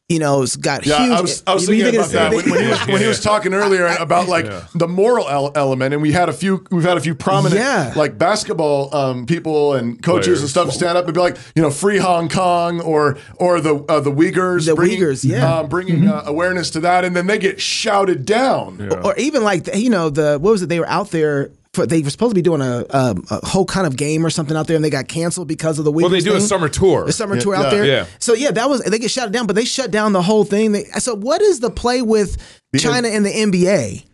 [0.07, 1.11] you know, has got Yeah, huge.
[1.17, 3.21] I was, I was you thinking about that when, when he was when he was
[3.21, 6.97] talking earlier about like the moral el- element, and we had a few we've had
[6.97, 7.91] a few prominent Yeah.
[7.95, 10.41] like basketball um, people and coaches Players.
[10.41, 13.77] and stuff stand up and be like, you know, free Hong Kong or or the
[13.89, 15.59] uh, the Uyghurs, The bringing, Uyghurs, yeah.
[15.59, 18.93] um, bringing uh, awareness to that, and then they get shouted down.
[19.03, 20.69] or even like you know the what was it?
[20.69, 21.49] They were out there.
[21.75, 24.29] For, they were supposed to be doing a, a a whole kind of game or
[24.29, 26.41] something out there, and they got canceled because of the well, they Uyghurs do a
[26.41, 27.05] summer tour.
[27.05, 27.85] a summer tour yeah, out there.
[27.85, 28.05] yeah.
[28.19, 30.71] So yeah, that was they get shut down, but they shut down the whole thing.
[30.71, 34.05] They, so what is the play with China and the NBA?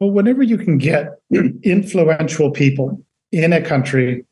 [0.00, 1.18] Well, whenever you can get
[1.62, 3.02] influential people
[3.32, 4.24] in a country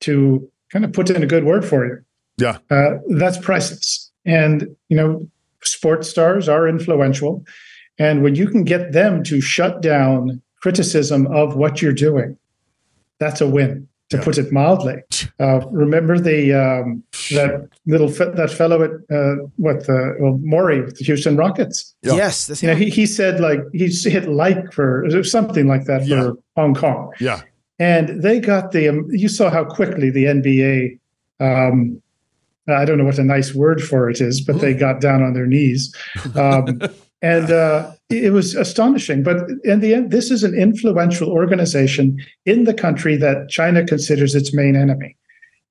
[0.00, 2.04] to kind of put in a good word for you,
[2.36, 4.10] Yeah, uh, that's priceless.
[4.26, 5.28] And you know,
[5.62, 7.44] sports stars are influential,
[7.98, 12.38] and when you can get them to shut down criticism of what you're doing,
[13.20, 13.86] that's a win.
[14.10, 14.96] To put it mildly,
[15.40, 20.82] uh, remember the um, that little fe- that fellow at uh, what the well, Morey
[20.82, 21.94] with the Houston Rockets.
[22.02, 22.14] Yeah.
[22.14, 26.06] Yes, that's You know, he, he said like he hit like for something like that
[26.06, 26.20] Yeah.
[26.22, 27.40] for Hong Kong, yeah,
[27.78, 28.88] and they got the.
[28.90, 30.98] Um, you saw how quickly the NBA.
[31.40, 32.00] Um,
[32.68, 35.32] I don't know what a nice word for it is, but they got down on
[35.32, 35.94] their knees,
[36.36, 36.80] um,
[37.24, 39.22] and uh, it was astonishing.
[39.22, 44.34] But in the end, this is an influential organization in the country that China considers
[44.34, 45.16] its main enemy,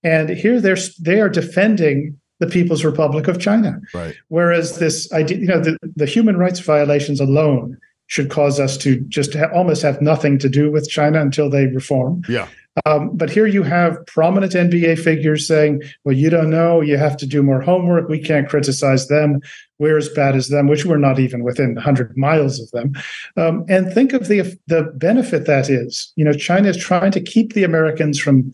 [0.03, 3.79] and here they're they are defending the People's Republic of China.
[3.93, 4.15] right.
[4.29, 8.99] Whereas this idea, you know, the, the human rights violations alone should cause us to
[9.01, 12.23] just ha- almost have nothing to do with China until they reform.
[12.27, 12.47] Yeah,
[12.85, 17.15] Um, but here you have prominent NBA figures saying, well, you don't know, you have
[17.17, 18.09] to do more homework.
[18.09, 19.41] We can't criticize them.
[19.83, 22.93] We're as bad as them, which we're not even within 100 miles of them.
[23.37, 26.11] Um, and think of the, the benefit that is.
[26.15, 28.51] You know, China is trying to keep the Americans from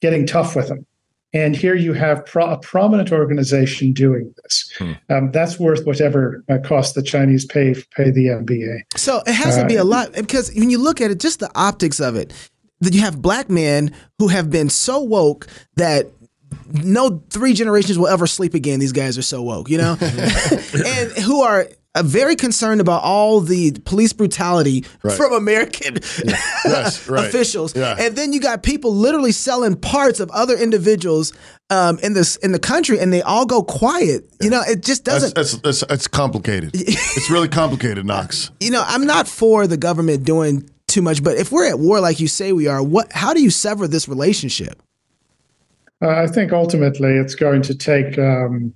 [0.00, 0.86] getting tough with them.
[1.34, 4.72] And here you have pro- a prominent organization doing this.
[5.10, 8.80] Um, that's worth whatever uh, cost the Chinese pay pay the NBA.
[8.96, 11.50] So it has to be a lot because when you look at it, just the
[11.54, 12.32] optics of it,
[12.80, 16.06] that you have black men who have been so woke that
[16.72, 18.80] no three generations will ever sleep again.
[18.80, 23.40] These guys are so woke, you know, and who are uh, very concerned about all
[23.40, 25.94] the police brutality from American
[26.64, 27.26] Yes, right.
[27.26, 27.74] officials.
[27.74, 27.96] Yeah.
[27.98, 31.32] And then you got people literally selling parts of other individuals
[31.70, 34.30] um, in this in the country, and they all go quiet.
[34.40, 35.34] You know, it just doesn't.
[35.34, 36.70] that's, that's, that's complicated.
[36.74, 38.50] it's really complicated, Knox.
[38.60, 42.00] you know, I'm not for the government doing too much, but if we're at war
[42.00, 43.12] like you say we are, what?
[43.12, 44.82] How do you sever this relationship?
[46.02, 48.74] Uh, I think ultimately it's going to take um,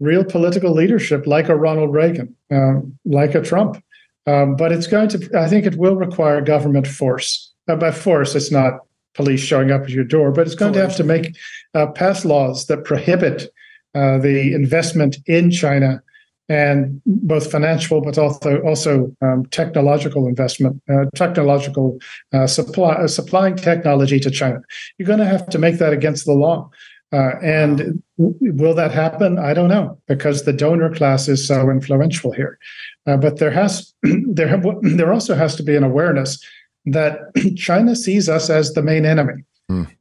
[0.00, 3.82] real political leadership, like a Ronald Reagan, uh, like a Trump.
[4.26, 5.30] Um, but it's going to.
[5.38, 7.52] I think it will require government force.
[7.68, 8.80] Uh, by force, it's not
[9.14, 11.36] police showing up at your door, but it's going to have to make
[11.74, 13.52] uh, pass laws that prohibit
[13.94, 16.02] uh, the investment in China
[16.48, 21.98] and both financial but also also um, technological investment, uh, technological
[22.32, 24.60] uh, supply, uh, supplying technology to China.
[24.98, 26.70] You're going to have to make that against the law.
[27.12, 29.38] Uh, and w- will that happen?
[29.38, 32.58] I don't know because the donor class is so influential here.
[33.06, 36.44] Uh, but there has there have, there also has to be an awareness
[36.84, 37.18] that
[37.56, 39.42] China sees us as the main enemy.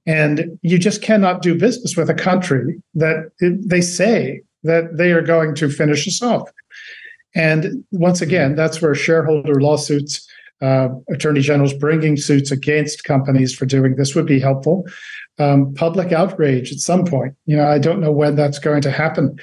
[0.05, 5.11] And you just cannot do business with a country that it, they say that they
[5.11, 6.49] are going to finish us off.
[7.35, 10.27] And once again, that's where shareholder lawsuits,
[10.61, 14.85] uh, attorney generals bringing suits against companies for doing this would be helpful.
[15.37, 17.35] Um, public outrage at some point.
[17.45, 19.37] You know, I don't know when that's going to happen,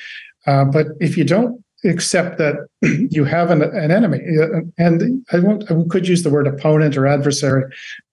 [0.46, 2.54] uh, but if you don't accept that
[3.10, 6.96] you have an, an enemy, uh, and I won't, I could use the word opponent
[6.96, 7.64] or adversary,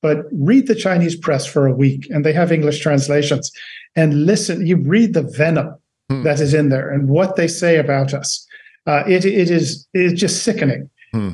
[0.01, 3.49] but read the Chinese press for a week, and they have English translations,
[3.95, 4.67] and listen.
[4.67, 5.73] You read the venom
[6.09, 8.45] that is in there and what they say about us.
[8.87, 10.89] Uh, it it is it is just sickening,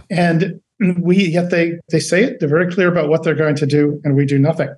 [0.09, 0.59] and
[1.01, 2.39] we yet they they say it.
[2.39, 4.69] They're very clear about what they're going to do, and we do nothing.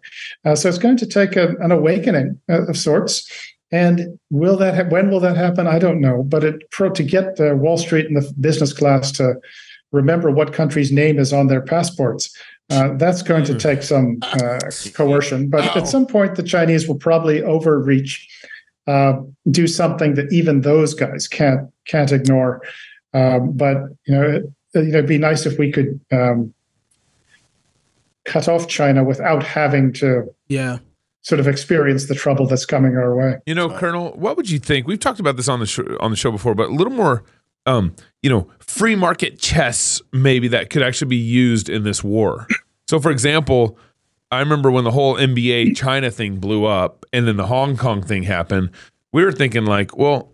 [0.45, 3.29] Uh, so it's going to take a, an awakening uh, of sorts.
[3.69, 5.67] And will that ha- when will that happen?
[5.67, 6.23] I don't know.
[6.23, 9.35] But it pro to get uh, Wall Street and the business class to
[9.91, 12.33] remember what country's name is on their passports.
[12.69, 14.59] Uh, that's going to take some uh,
[14.93, 18.27] coercion, but at some point, the Chinese will probably overreach,
[18.87, 19.13] uh,
[19.51, 22.61] do something that even those guys can't can't ignore.
[23.13, 24.43] Um, but you know, it,
[24.75, 26.53] you know, it'd be nice if we could um,
[28.25, 30.79] cut off China without having to Yeah.
[31.21, 33.37] sort of experience the trouble that's coming our way.
[33.45, 34.87] You know, Colonel, what would you think?
[34.87, 37.23] We've talked about this on the show, on the show before, but a little more,
[37.65, 42.47] um, you know, free market chess maybe that could actually be used in this war.
[42.89, 43.77] So, for example,
[44.31, 48.01] I remember when the whole NBA China thing blew up, and then the Hong Kong
[48.01, 48.71] thing happened.
[49.13, 50.31] We were thinking like, well,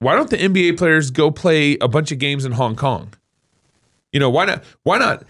[0.00, 3.14] why don't the NBA players go play a bunch of games in Hong Kong?
[4.12, 4.64] You know, why not?
[4.82, 5.22] Why not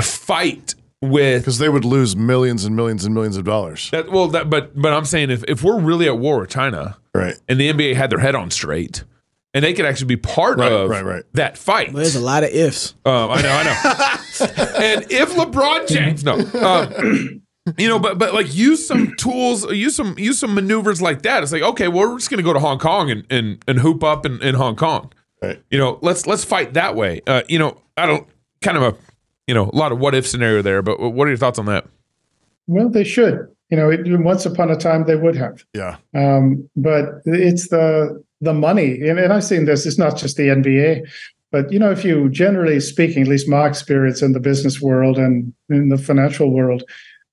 [0.00, 3.90] fight with because they would lose millions and millions and millions of dollars.
[3.90, 4.10] that?
[4.10, 7.34] Well, that but but I'm saying if if we're really at war with China, Right.
[7.48, 9.04] and the NBA had their head on straight,
[9.54, 11.24] and they could actually be part Right, of right, right.
[11.32, 11.92] that fight.
[11.92, 12.94] Well, there's a lot of ifs.
[13.04, 14.74] Um, I know, I know.
[14.84, 17.42] and if LeBron James, no, um,
[17.76, 21.42] you know, but but like use some tools, use some use some maneuvers like that.
[21.42, 24.04] It's like okay, well, we're just gonna go to Hong Kong and and, and hoop
[24.04, 25.12] up in, in Hong Kong.
[25.42, 25.62] Right.
[25.70, 27.20] You know, let's let's fight that way.
[27.26, 28.26] Uh, you know, I don't
[28.62, 28.96] kind of a
[29.46, 31.66] you know a lot of what if scenario there, but what are your thoughts on
[31.66, 31.86] that?
[32.66, 33.48] Well, they should.
[33.70, 35.64] You know, it, once upon a time they would have.
[35.74, 35.96] Yeah.
[36.14, 39.86] Um, but it's the the money, and, and I've seen this.
[39.86, 41.08] It's not just the NBA,
[41.50, 45.18] but you know, if you generally speaking, at least my experience in the business world
[45.18, 46.82] and in the financial world,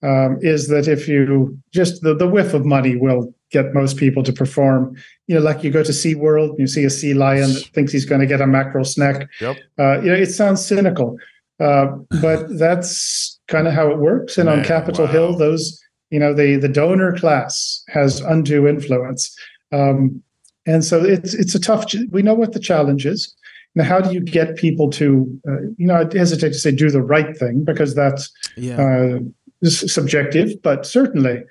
[0.04, 4.24] um, is that if you just the, the whiff of money will get most people
[4.24, 4.98] to perform.
[5.28, 7.94] You know, like you go to SeaWorld, and you see a sea lion that thinks
[7.94, 9.30] he's going to get a mackerel snack.
[9.40, 9.58] Yep.
[9.80, 11.18] Uh, you know, it sounds cynical,
[11.62, 11.88] uh,
[12.22, 14.38] but that's kind of how it works.
[14.38, 15.12] And on Capitol wow.
[15.12, 19.34] Hill, those you know the the donor class has undue influence,
[19.72, 20.22] um,
[20.66, 21.88] and so it's it's a tough.
[21.88, 23.34] ch- We know what the challenge is.
[23.76, 26.92] Now, how do you get people to, uh, you know, I hesitate to say do
[26.92, 29.18] the right thing because that's Yeah.
[29.64, 31.44] Uh, s- subjective, but certainly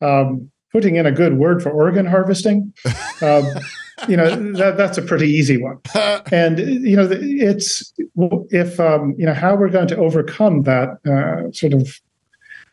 [0.00, 2.72] um, putting in a good word for organ harvesting,
[3.22, 3.44] um,
[4.08, 5.78] you know, that, that's a pretty easy one.
[6.32, 7.92] And you know, it's
[8.50, 12.00] if um, you know how we're going to overcome that uh, sort of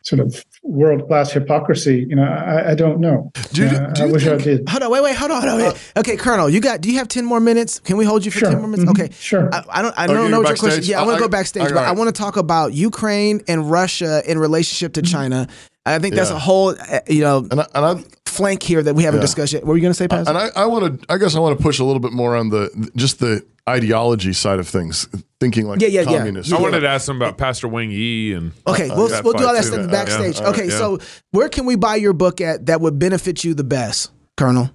[0.04, 2.06] sort of world class hypocrisy.
[2.08, 3.32] You know, I, I don't know.
[3.52, 4.68] Do you- Uh, do I you wish I did.
[4.68, 5.68] Hold on, wait, wait, hold on, hold on.
[5.72, 5.92] wait.
[5.96, 6.80] okay, Colonel, you got?
[6.80, 7.80] Do you have ten more minutes?
[7.80, 8.50] Can we hold you for Sure.
[8.50, 8.90] ten more minutes?
[8.90, 9.00] Mhm.
[9.00, 9.48] Okay, Sure.
[9.52, 9.94] I, I don't.
[9.98, 10.70] I don't you're know what your backstage?
[10.70, 10.84] question.
[10.90, 11.88] Yeah, I want to go backstage, I- but alright.
[11.88, 15.48] I want to talk about Ukraine and Russia in relationship to China.
[15.86, 16.36] I think that's Yeah.
[16.36, 19.26] a whole, uh, you know, And I, and I flank here that we haven't Yeah.
[19.26, 19.62] discussed yet.
[19.64, 20.30] What were you going to say, Pastor?
[20.30, 21.06] and I, I want to.
[21.12, 24.32] I guess I want to push a little bit more on the just the ideology
[24.32, 25.08] side of things,
[25.40, 26.56] thinking like Yeah, yeah, yeah.
[26.56, 29.32] I wanted to ask them about Pastor Wang Yi and Okay, uh, we'll, that we'll
[29.32, 30.36] do all that stuff Yeah, backstage.
[30.38, 30.78] all right, okay, yeah.
[30.78, 30.98] so
[31.30, 34.70] where can we buy your book at that would benefit you the best, Colonel?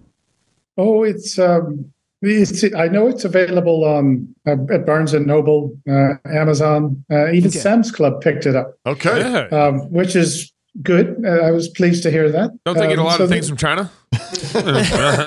[0.77, 2.63] Oh, it's um, it's.
[2.75, 7.59] I know it's available on uh, at Barnes and Noble, uh, Amazon, uh, even Okay.
[7.59, 9.19] Sam's Club picked it up, Okay.
[9.19, 9.47] Yeah.
[9.67, 11.23] um, which is good.
[11.25, 12.51] Uh, I was pleased to hear that.
[12.65, 13.91] Don't they get a Um, lot so of the- things from China?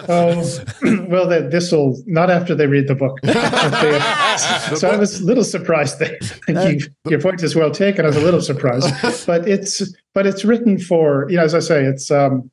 [0.08, 0.58] Oh,
[1.08, 3.18] well, this will not after they read the book.
[4.78, 5.98] so I was a little surprised.
[6.00, 6.16] That
[6.48, 8.04] you, your point is well taken.
[8.04, 8.92] I was a little surprised,
[9.26, 9.82] but it's
[10.14, 12.50] but it's written for you know as I say it's um,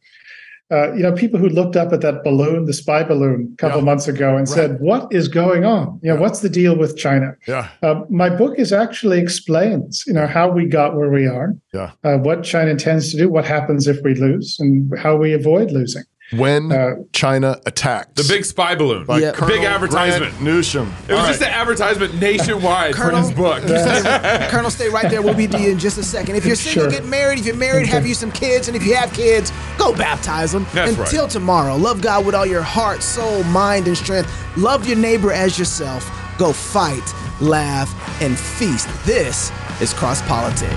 [0.71, 3.79] uh, you know people who looked up at that balloon, the spy balloon, a couple
[3.79, 3.85] Yeah.
[3.85, 5.99] months ago and said, "What is going on?
[6.03, 7.67] You know, what's the deal with China?" Yeah.
[7.81, 11.91] Um, my book is actually explains you know how we got where we are, Yeah.
[12.03, 15.71] uh, what China intends to do, what happens if we lose, and how we avoid
[15.71, 16.03] losing.
[16.31, 19.05] When Uh, China attacked The big spy balloon.
[19.05, 19.31] by Yeah.
[19.31, 20.31] Colonel Big advertisement.
[20.37, 20.87] Grant Newsham.
[21.07, 21.49] It was All just right.
[21.49, 23.21] an advertisement nationwide for Colonel?
[23.21, 23.63] his book.
[24.49, 25.23] Colonel, stay right there.
[25.23, 26.35] We'll be to you in just a second.
[26.35, 26.91] If you're single, Sure.
[26.91, 27.39] get married.
[27.39, 28.67] If you're married, have you some kids.
[28.67, 30.67] And if you have kids, go baptize them.
[30.73, 31.07] That's right.
[31.07, 34.31] Until tomorrow, love God with all your heart, soul, mind, and strength.
[34.55, 36.09] Love your neighbor as yourself.
[36.37, 37.11] Go fight,
[37.41, 37.89] laugh,
[38.21, 38.87] and feast.
[39.05, 40.69] This is Cross Politic.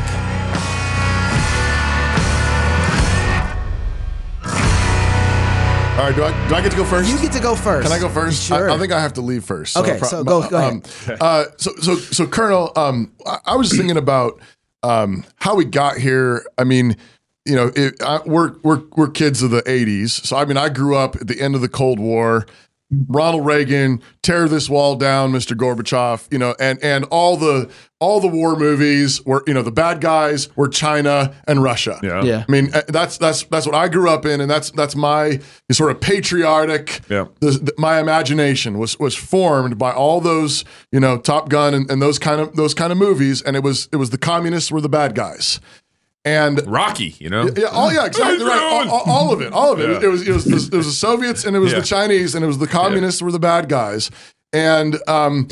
[5.93, 6.17] All right.
[6.17, 7.11] Do I, do I get to go first?
[7.11, 7.87] You get to go first.
[7.87, 8.43] Can I go first?
[8.43, 8.71] Sure.
[8.71, 9.77] I, I think I have to leave first.
[9.77, 10.73] Okay, pro- so go- go ahead.
[10.73, 10.83] um,
[11.21, 14.41] uh, so, so, so, Colonel, um, I, I was thinking about
[14.83, 16.47] um, how we got here.
[16.57, 16.97] I mean,
[17.45, 20.71] you know, it, I, we're we're we're kids of the '80s, so I mean, I
[20.71, 22.47] grew up at the end of the Cold War.
[23.09, 25.57] Ronald Reagan, tear this wall down, Mr.
[25.57, 27.71] Gorbachev, you know, and and all the
[28.01, 32.01] all the war movies were, you know, the bad guys were China and Russia.
[32.03, 32.23] Yeah.
[32.25, 32.45] Yeah.
[32.49, 35.39] I mean, uh, that's that's that's what I grew up in, and that's that's my
[35.71, 37.01] sort of patriotic.
[37.09, 37.27] Yeah.
[37.41, 41.91] The, the- my imagination was was formed by all those, you know, Top Gun and,
[41.91, 44.71] and those kind of those kind of movies, and it was it was the communists
[44.73, 45.61] were the bad guys,
[46.25, 47.49] and Rocky, you know?
[47.57, 48.61] yeah, oh yeah, exactly right.
[48.89, 49.89] All, all- all of it, all of it.
[49.91, 50.01] Yeah.
[50.03, 51.81] It was it was it was the Soviets and it was Yeah.
[51.81, 54.11] the Chinese and it was the communists were the bad guys.
[54.53, 55.49] And um,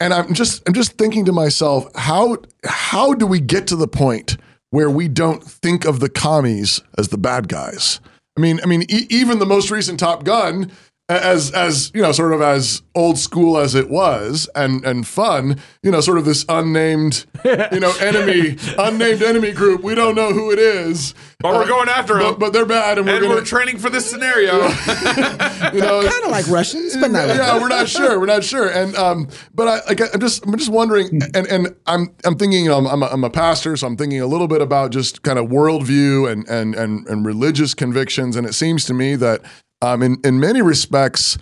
[0.00, 3.88] and I'm just I'm just thinking to myself, how how do we get to the
[3.88, 4.36] point
[4.70, 8.00] where we don't think of the commies as the bad guys?
[8.36, 10.70] I mean, I mean, e- even the most recent Top Gun,
[11.08, 15.60] as as you know, sort of as old school as it was, and and fun,
[15.82, 19.82] you know, sort of this unnamed, you know, enemy, unnamed enemy group.
[19.84, 22.38] We don't know who it is, But we're going after but, them.
[22.40, 24.54] but they're bad, and we're and gonna, we're training for this scenario.
[25.72, 27.28] you know, Kind of like Russians, but not.
[27.28, 28.18] yeah, we're not sure.
[28.18, 28.68] We're not sure.
[28.68, 31.20] And um, but I, like, I'm just, I'm just wondering.
[31.34, 32.64] And and I'm, I'm thinking.
[32.64, 34.90] You know, I'm, I'm, a, I'm a pastor, so I'm thinking a little bit about
[34.90, 38.34] just kind of worldview and and and and religious convictions.
[38.34, 39.42] And it seems to me that,
[39.82, 41.38] um, in in many respects.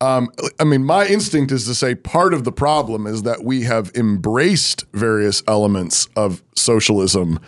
[0.00, 0.28] Um,
[0.60, 3.90] I mean, my instinct is to say part of the problem is that we have
[3.94, 7.38] embraced various elements of socialism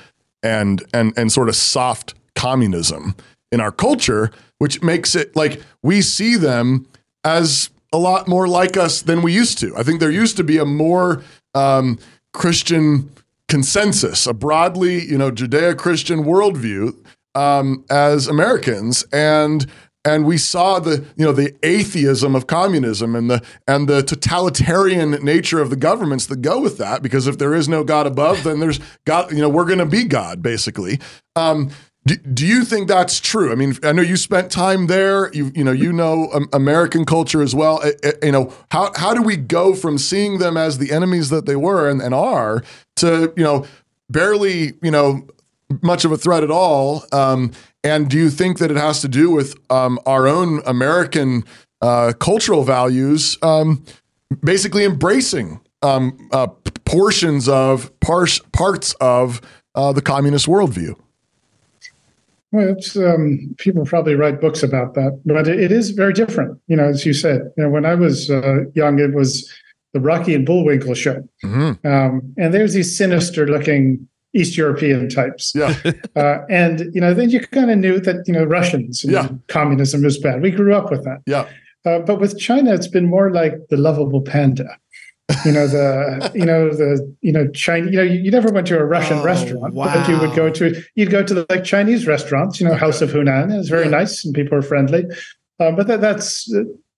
[0.42, 3.14] and and and sort of soft communism
[3.52, 6.86] in our culture, which makes it like we see them
[7.24, 9.76] as a lot more like us than we used to.
[9.76, 11.22] I think there used to be a more
[11.54, 11.98] um,
[12.32, 13.10] Christian
[13.48, 16.96] consensus, a broadly, you know, Judeo-Christian worldview
[17.34, 19.66] um, as Americans, and
[20.06, 25.10] and we saw the you know the atheism of communism and the and the totalitarian
[25.22, 27.02] nature of the governments that go with that.
[27.02, 29.32] Because if there is no God above, then there's God.
[29.32, 31.00] You know, we're going to be God basically.
[31.34, 31.70] Um,
[32.06, 33.50] do, do you think that's true?
[33.50, 35.32] I mean, I know you spent time there.
[35.34, 37.80] You you know you know um, American culture as well.
[37.82, 41.30] Uh, uh, you know how how do we go from seeing them as the enemies
[41.30, 42.62] that they were and, and are
[42.96, 43.66] to you know
[44.08, 45.26] barely you know
[45.82, 47.04] much of a threat at all?
[47.10, 47.50] Um,
[47.86, 51.44] and do you think that it has to do with um, our own American
[51.80, 53.84] uh, cultural values, um,
[54.42, 56.48] basically embracing um, uh,
[56.84, 59.40] portions of pars- parts of
[59.76, 60.98] uh, the communist worldview?
[62.50, 66.60] Well, it's, um, people probably write books about that, but it, it is very different.
[66.66, 69.48] You know, as you said, you know, when I was uh, young, it was
[69.92, 71.86] the Rocky and Bullwinkle show, Mm-hmm.
[71.86, 75.74] um, and there's these sinister-looking East European types, Yeah,
[76.16, 79.28] uh, and you know, then you kind of knew that you know Russians and Yeah.
[79.48, 80.42] communism was bad.
[80.42, 81.46] We grew up with that, yeah,
[81.86, 84.68] uh, but with China, it's been more like the lovable panda.
[85.44, 87.90] You know the you know the you know China.
[87.90, 90.50] You know you, you never went to a Russian Oh, restaurant, but you would go
[90.50, 90.64] to
[90.94, 92.60] you'd go to the, like Chinese restaurants.
[92.60, 95.02] You know House of Hunan is very nice and people are friendly,
[95.58, 96.48] um, but that, that's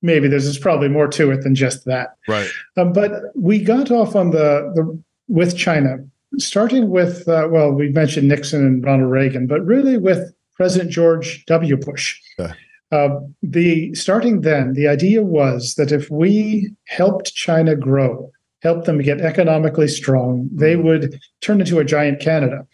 [0.02, 2.08] maybe there's, there's probably more to it than just that.
[2.28, 2.48] right.
[2.76, 4.82] Um, but we got off on the, the
[5.28, 5.96] with China,
[6.36, 11.44] starting with uh, well, we mentioned Nixon and Ronald Reagan, but really with President George
[11.46, 11.76] W.
[11.76, 12.20] Bush.
[12.38, 12.52] Yeah.
[12.90, 18.30] Uh, the starting then, the idea was that if we helped China grow,
[18.62, 22.66] helped them get economically strong, they would turn into a giant Canada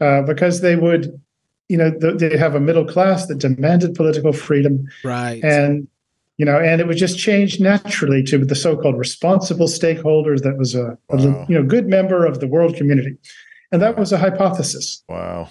[0.00, 1.20] uh, because they would,
[1.68, 5.42] you know, th- they have a middle class that demanded political freedom Right.
[5.44, 5.86] and
[6.38, 10.74] you know and it would just change naturally to the so-called responsible stakeholder that was
[10.74, 11.18] a, a
[11.48, 13.16] you know good member of the world community.
[13.70, 15.04] And that was a hypothesis.
[15.10, 15.50] Wow.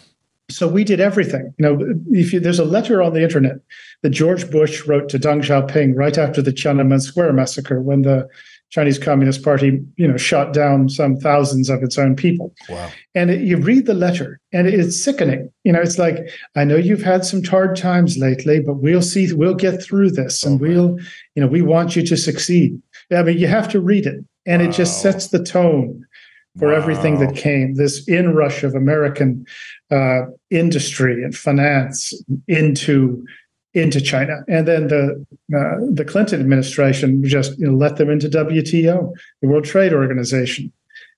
[0.50, 1.54] so we did everything.
[1.60, 3.58] You know if you, there's a letter on the internet
[4.02, 8.28] that george bush wrote to deng xiaoping right after the tiananmen square massacre when the
[8.70, 12.54] chinese communist party you know shot down some thousands of its own people.
[12.70, 12.90] Wow.
[13.16, 15.50] and it, you read the letter and it's sickening.
[15.64, 16.18] You know it's like
[16.56, 20.44] i know you've had some hard times lately but we'll see we'll get through this
[20.44, 20.98] and Oh, we'll
[21.36, 22.82] you know we want you to succeed.
[23.16, 26.06] I mean you have to read it and it just sets the tone
[26.58, 29.46] for everything that came this inrush of american
[29.92, 32.14] uh, industry and finance
[32.48, 33.24] into
[33.78, 35.26] into China, and then the
[35.56, 40.72] uh, the Clinton administration just you know, let them into WTO, the World Trade Organization,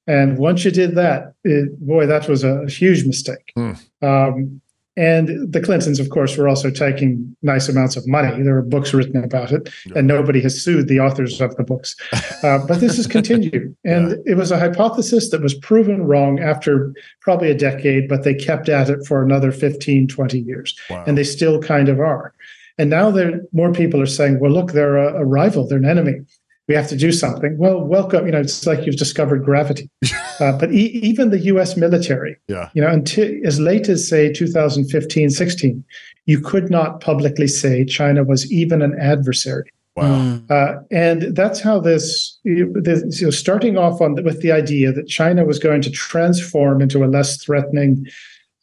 [0.07, 3.51] and once you did that, it, boy, that was a huge mistake.
[3.55, 3.74] Hmm.
[4.01, 4.62] Um,
[4.97, 8.43] and the Clintons, of course, were also taking nice amounts of money.
[8.43, 11.95] There were books written about it, and nobody has sued the authors of the books.
[12.41, 13.76] Uh, but this has continued.
[13.84, 18.34] And it was a hypothesis that was proven wrong after probably a decade, but they
[18.34, 20.74] kept at it for another 15, 20 years.
[20.89, 21.03] Wow.
[21.05, 22.34] And they still kind of are.
[22.80, 25.86] And now there more people are saying, well, look, they're a, a rival, they're an
[25.86, 26.21] enemy.
[26.67, 27.57] We have to do something.
[27.57, 28.25] Well, welcome.
[28.25, 29.89] You know, it's like you've discovered gravity.
[30.39, 31.75] Uh, but e- even the U.S.
[31.75, 32.69] military, Yeah.
[32.73, 35.84] you know, until as late as say 2015, 16,
[36.27, 39.69] you could not publicly say China was even an adversary.
[39.97, 40.39] Wow.
[40.49, 45.09] Uh, and that's how this, this you know, starting off on with the idea that
[45.09, 48.07] China was going to transform into a less threatening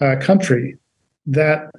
[0.01, 0.79] uh, country,
[1.27, 1.71] that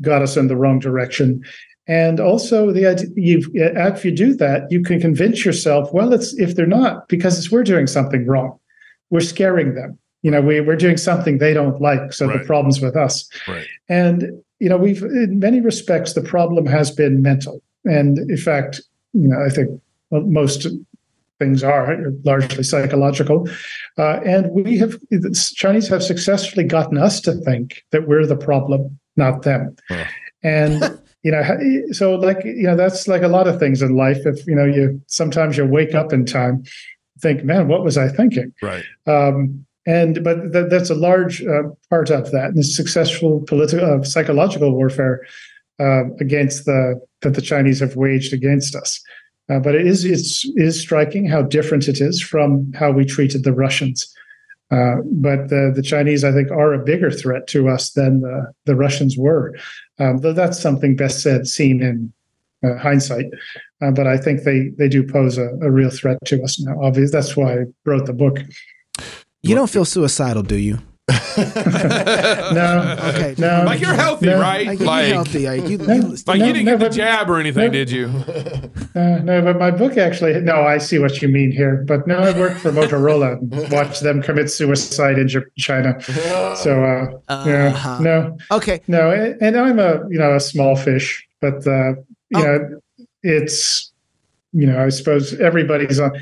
[0.00, 1.44] got us in the wrong direction.
[1.86, 6.32] And also the idea, you if you do that, you can convince yourself, well, it's
[6.38, 8.58] if they're not because it's, we're doing something wrong,
[9.10, 9.98] we're scaring them.
[10.22, 12.38] You know, we, we're doing something they don't like, so Right.
[12.38, 13.28] the problem's with us.
[13.46, 13.66] Right.
[13.88, 17.62] And you know, we've in many respects the problem has been mental.
[17.84, 18.80] And in fact,
[19.12, 19.78] you know, I think
[20.10, 20.66] most
[21.38, 23.46] things are largely psychological.
[23.98, 28.36] Uh, and we have, the Chinese have successfully gotten us to think that we're the
[28.36, 29.76] problem, not them.
[30.42, 31.42] And, you know,
[31.92, 34.18] so like, you know, that's like a lot of things in life.
[34.26, 36.62] If, you know, you sometimes you wake up in time,
[37.20, 38.52] think, man, what was I thinking?
[38.62, 38.84] Right.
[39.06, 42.50] Um, and but th- that's a large uh, part of that.
[42.50, 45.22] And successful political, uh, psychological warfare
[45.80, 49.02] uh, against the that the Chinese have waged against us.
[49.50, 53.44] Uh, but it is it's is striking how different it is from how we treated
[53.44, 54.14] the Russians.
[54.70, 58.52] Uh, but the, the Chinese, I think, are a bigger threat to us than the,
[58.64, 59.54] the Russians were.
[59.98, 62.12] Um, though that's something best said, seen in
[62.64, 63.26] uh, hindsight.
[63.82, 66.80] Uh, but I think they they do pose a, a real threat to us now.
[66.82, 68.38] Obviously, that's why I wrote the book.
[69.42, 70.78] You don't feel suicidal, do you?
[71.08, 73.34] No, Okay.
[73.38, 74.66] no, Like you're healthy, no, right?
[74.66, 75.46] Like, you're Like, healthy.
[75.46, 75.94] Like, you, No.
[75.94, 78.10] you, like No, you didn't get the jab or anything, did you?
[78.96, 81.84] Uh, no, but my book actually, no, I see what you mean here.
[81.88, 85.28] But no, I worked for Motorola and watched them commit suicide in
[85.58, 86.00] China.
[86.54, 86.84] So,
[87.28, 87.98] uh, yeah, Uh-huh.
[88.00, 88.80] no, okay.
[88.86, 89.10] no.
[89.40, 91.94] And I'm a, you know, a small fish, but, uh,
[92.30, 92.42] you Oh.
[92.44, 92.80] know,
[93.24, 93.92] it's,
[94.52, 96.12] you know, I suppose everybody's on,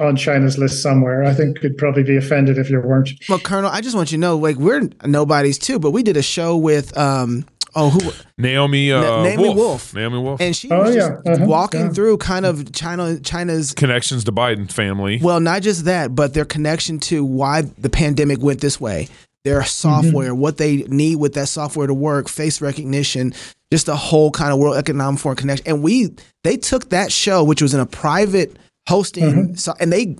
[0.00, 1.24] on China's list somewhere.
[1.24, 3.10] I think could probably be offended if you weren't.
[3.28, 6.16] Well, Colonel, I just want you to know, like, we're nobodies too, but we did
[6.16, 9.56] a show with, um, oh, who, Naomi, uh, Naomi Wolf.
[9.56, 9.94] Wolf.
[9.94, 10.40] Naomi Wolf.
[10.40, 11.08] and she Oh, was yeah.
[11.24, 11.44] just Uh-huh.
[11.46, 11.88] walking Yeah.
[11.90, 15.20] through kind of China, China's Connections to Biden family.
[15.22, 19.08] Well, not just that, but their connection to why the pandemic went this way.
[19.44, 23.34] Their software, what they need with that software to work, face recognition,
[23.70, 25.66] just the whole kind of World Economic Forum connection.
[25.68, 26.14] And we,
[26.44, 28.56] they took that show, which was in a private
[28.88, 29.54] hosting, mm-hmm.
[29.54, 30.16] so, and they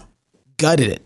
[0.56, 1.02] gutted it.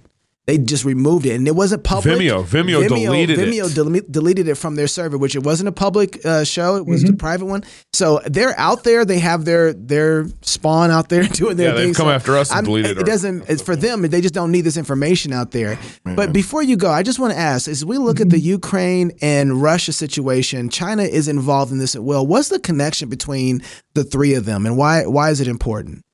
[0.48, 2.16] They just removed it, and it wasn't public.
[2.16, 2.42] Vimeo.
[2.42, 3.50] Vimeo deleted it.
[3.50, 6.86] Vimeo dele- deleted it from their server, which it wasn't a public uh, show; it
[6.86, 7.16] was a mm-hmm.
[7.16, 7.64] private one.
[7.92, 9.04] So they're out there.
[9.04, 12.48] They have their their spawn out there doing their Yeah, they've come So after us
[12.48, 13.46] and I'm- deleted It our- doesn't.
[13.46, 14.00] It's for them.
[14.00, 15.78] They just don't need this information out there.
[16.02, 18.46] But before you go, I just want to ask: as we look at the mm-hmm.
[18.46, 22.26] Ukraine and Russia situation, China is involved in this as well.
[22.26, 23.60] What's the connection between
[23.92, 26.06] the three of them, and why why is it important?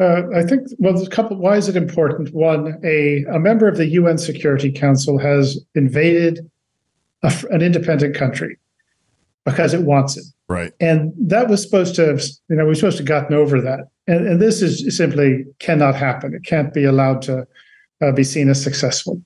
[0.00, 1.36] Uh, I think, well, there's a couple.
[1.36, 2.32] Why is it important?
[2.34, 6.50] One, a, a member of the UN Security Council has invaded
[7.22, 8.58] a an independent country
[9.44, 10.24] because it wants it.
[10.48, 10.72] Right.
[10.80, 13.88] And that was supposed to, have, you know, we're supposed to have gotten over that.
[14.06, 16.34] And, and this is simply cannot happen.
[16.34, 17.46] It can't be allowed to
[18.00, 19.22] uh, be seen as successful.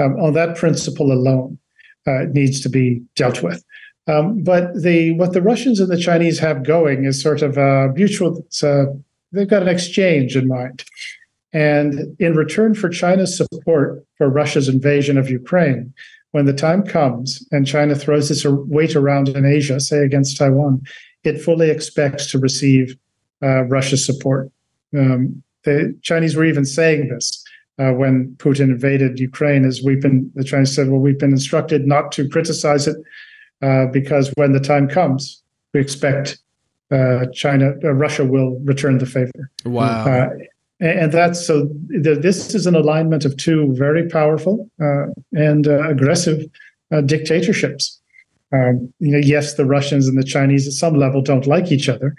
[0.00, 1.58] Um, on that principle alone,
[2.06, 3.62] uh, it needs to be dealt with.
[4.08, 7.92] Um, but the what the Russians and the Chinese have going is sort of a
[7.94, 8.38] mutual.
[8.38, 8.86] It's a,
[9.32, 10.84] they've got an exchange in mind.
[11.52, 15.92] And in return for China's support for Russia's invasion of Ukraine,
[16.30, 20.82] when the time comes and China throws its weight around in Asia, say against Taiwan,
[21.24, 22.96] it fully expects to receive
[23.42, 24.50] uh, Russia's support.
[24.96, 27.44] Um, the Chinese were even saying this
[27.78, 31.86] uh, when Putin invaded Ukraine, as we've been, the Chinese said, well, we've been instructed
[31.86, 32.96] not to criticize it
[33.60, 36.38] uh, because when the time comes, we expect
[36.92, 39.50] uh, China, uh, Russia will return the favor.
[39.64, 40.04] Wow.
[40.04, 40.28] Uh,
[40.80, 41.68] and that's so.
[41.88, 46.44] The, this is an alignment of two very powerful uh, and uh, aggressive
[46.90, 48.00] uh, dictatorships.
[48.52, 51.88] Um, you know, yes, the Russians and the Chinese at some level don't like each
[51.88, 52.14] other,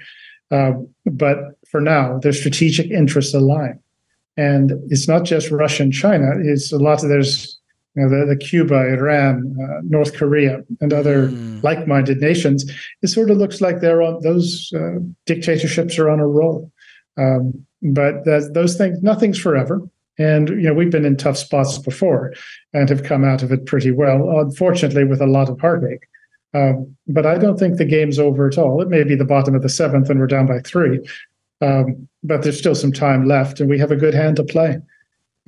[0.49, 0.71] uh,
[1.05, 3.79] but for now, their strategic interests align.
[4.37, 7.59] And it's not just Russia and China; it's a lot of there's
[7.95, 11.29] you know, the, the Cuba, Iran, uh, North Korea, and other
[11.61, 12.69] like-minded nations.
[13.01, 16.71] It sort of looks like they're on those uh, dictatorships are on a roll.
[17.17, 19.81] Um, but that, those things, nothing's forever.
[20.17, 22.33] And you know, we've been in tough spots before
[22.73, 24.39] and have come out of it pretty well.
[24.39, 26.07] Unfortunately, with a lot of heartache.
[26.55, 28.81] Um, but I don't think the game's over at all.
[28.81, 30.99] It may be the bottom of the seventh, and we're down by three.
[31.61, 34.77] Um, but there's still some time left, and we have a good hand to play.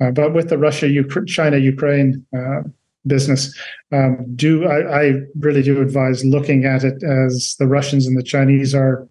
[0.00, 2.62] Uh, but with the Russia, Ukra- China, Ukraine uh,
[3.06, 3.56] business,
[3.92, 8.22] um, do I, I really do advise looking at it as the Russians and the
[8.22, 9.08] Chinese are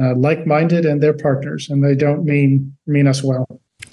[0.00, 3.46] uh, like-minded and they're partners, and they don't mean mean us well.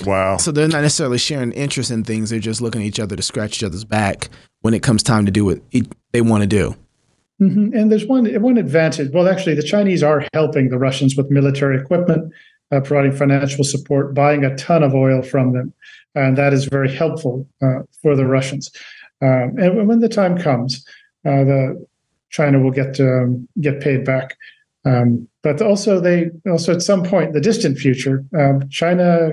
[0.05, 0.37] Wow.
[0.37, 2.31] So they're not necessarily sharing interest in things.
[2.31, 4.29] They're just looking at each other to scratch each other's back
[4.61, 6.75] when it comes time to do what e- they want to do.
[7.39, 7.75] Mhm.
[7.75, 9.11] And there's one one advantage.
[9.13, 12.31] Well, actually, the Chinese are helping the Russians with military equipment,
[12.71, 15.73] uh, providing financial support, buying a ton of oil from them,
[16.15, 18.71] and that is very helpful uh, for the Russians.
[19.21, 20.83] Um, and when the time comes,
[21.25, 21.85] uh, the
[22.29, 24.35] China will get um, get paid back.
[24.83, 29.31] Um, but also, they also at some point in the distant future, um, China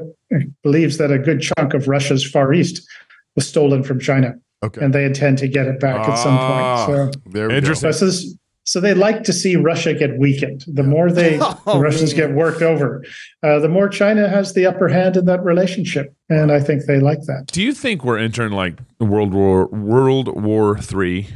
[0.62, 2.86] believes that a good chunk of Russia's Far East
[3.34, 4.84] was stolen from China, Okay.
[4.84, 6.86] and they intend to get it back at some Ah.
[6.86, 7.14] point.
[7.14, 7.20] So.
[7.30, 7.92] there we Interesting.
[7.92, 8.36] So, this,
[8.68, 10.66] So they like to see Russia get weakened.
[10.68, 12.28] The more they Oh, the Russians man.
[12.28, 13.02] get worked over,
[13.42, 17.00] uh, the more China has the upper hand in that relationship, and I think they
[17.00, 17.46] like that.
[17.46, 21.28] Do you think we're entering like World War World War Three?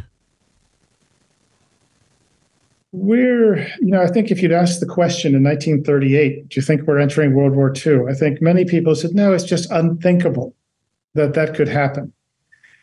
[2.92, 6.82] We're, you know, I think if you'd asked the question in 1938, do you think
[6.82, 8.10] we're entering World War II?
[8.10, 10.54] I think many people said, no, it's just unthinkable
[11.14, 12.12] that that could happen.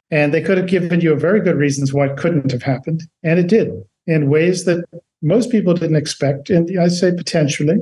[0.10, 3.04] And they could have given you a very good reasons why it couldn't have happened.
[3.22, 3.70] And it did
[4.10, 4.84] in ways that
[5.22, 6.50] most people didn't expect.
[6.50, 7.78] And I say potentially,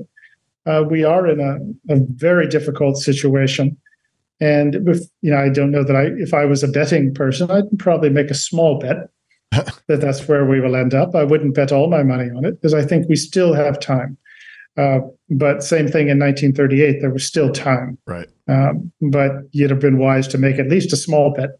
[0.65, 3.77] uh, we are in a, a very difficult situation.
[4.41, 7.49] And if, you know, I don't know that I, if I was a betting person,
[7.49, 9.09] I'd probably make a small bet
[9.87, 11.15] that that's where we will end up.
[11.15, 14.17] I wouldn't bet all my money on it because I think we still have time.
[14.75, 14.99] Uh,
[15.29, 17.97] but same thing in 1938, there was still time.
[18.05, 18.27] Right.
[18.49, 21.51] Um, but you'd have been wise to make at least a small bet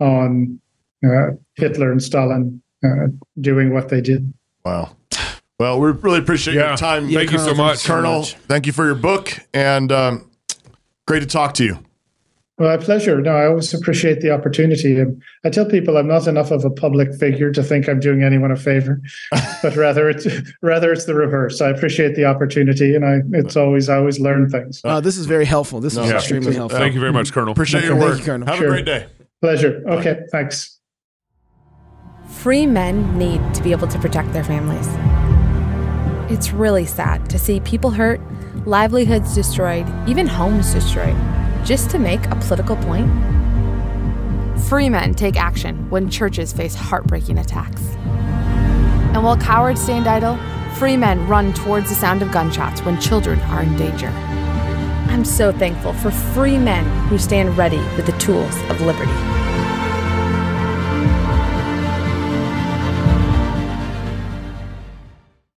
[0.00, 0.60] on
[1.06, 3.06] uh, Hitler and Stalin uh,
[3.40, 4.32] doing what they did.
[4.64, 4.96] Wow.
[5.58, 6.68] Well, we really appreciate Yeah.
[6.68, 7.08] your time.
[7.10, 7.66] Thank you so Colonel, much.
[7.66, 8.34] thank you so Colonel, much.
[8.48, 10.30] thank you for your book and um,
[11.06, 11.78] great to talk to you.
[12.56, 13.20] Well, my pleasure.
[13.20, 14.96] No, I always appreciate the opportunity.
[15.00, 18.22] And I tell people I'm not enough of a public figure to think I'm doing
[18.22, 19.00] anyone a favor,
[19.62, 20.26] but rather it's
[20.62, 21.60] rather it's the reverse.
[21.60, 24.80] I appreciate the opportunity, and I it's always I always learn things.
[24.84, 25.80] Uh, this is very helpful.
[25.80, 26.14] This is Yeah.
[26.14, 26.78] extremely helpful.
[26.78, 27.50] Thank you very much, Colonel.
[27.50, 28.18] Appreciate your Thank work.
[28.20, 28.46] you, Colonel.
[28.46, 28.68] Have Sure.
[28.68, 29.06] a great day.
[29.40, 29.82] Pleasure.
[29.88, 30.73] Okay, thanks.
[32.34, 34.86] Free men need to be able to protect their families.
[36.30, 38.20] It's really sad to see people hurt,
[38.66, 41.16] livelihoods destroyed, even homes destroyed,
[41.64, 43.10] just to make a political point.
[44.68, 47.80] Free men take action when churches face heartbreaking attacks.
[49.14, 50.36] And while cowards stand idle,
[50.74, 54.08] free men run towards the sound of gunshots when children are in danger.
[55.08, 59.43] I'm so thankful for free men who stand ready with the tools of liberty.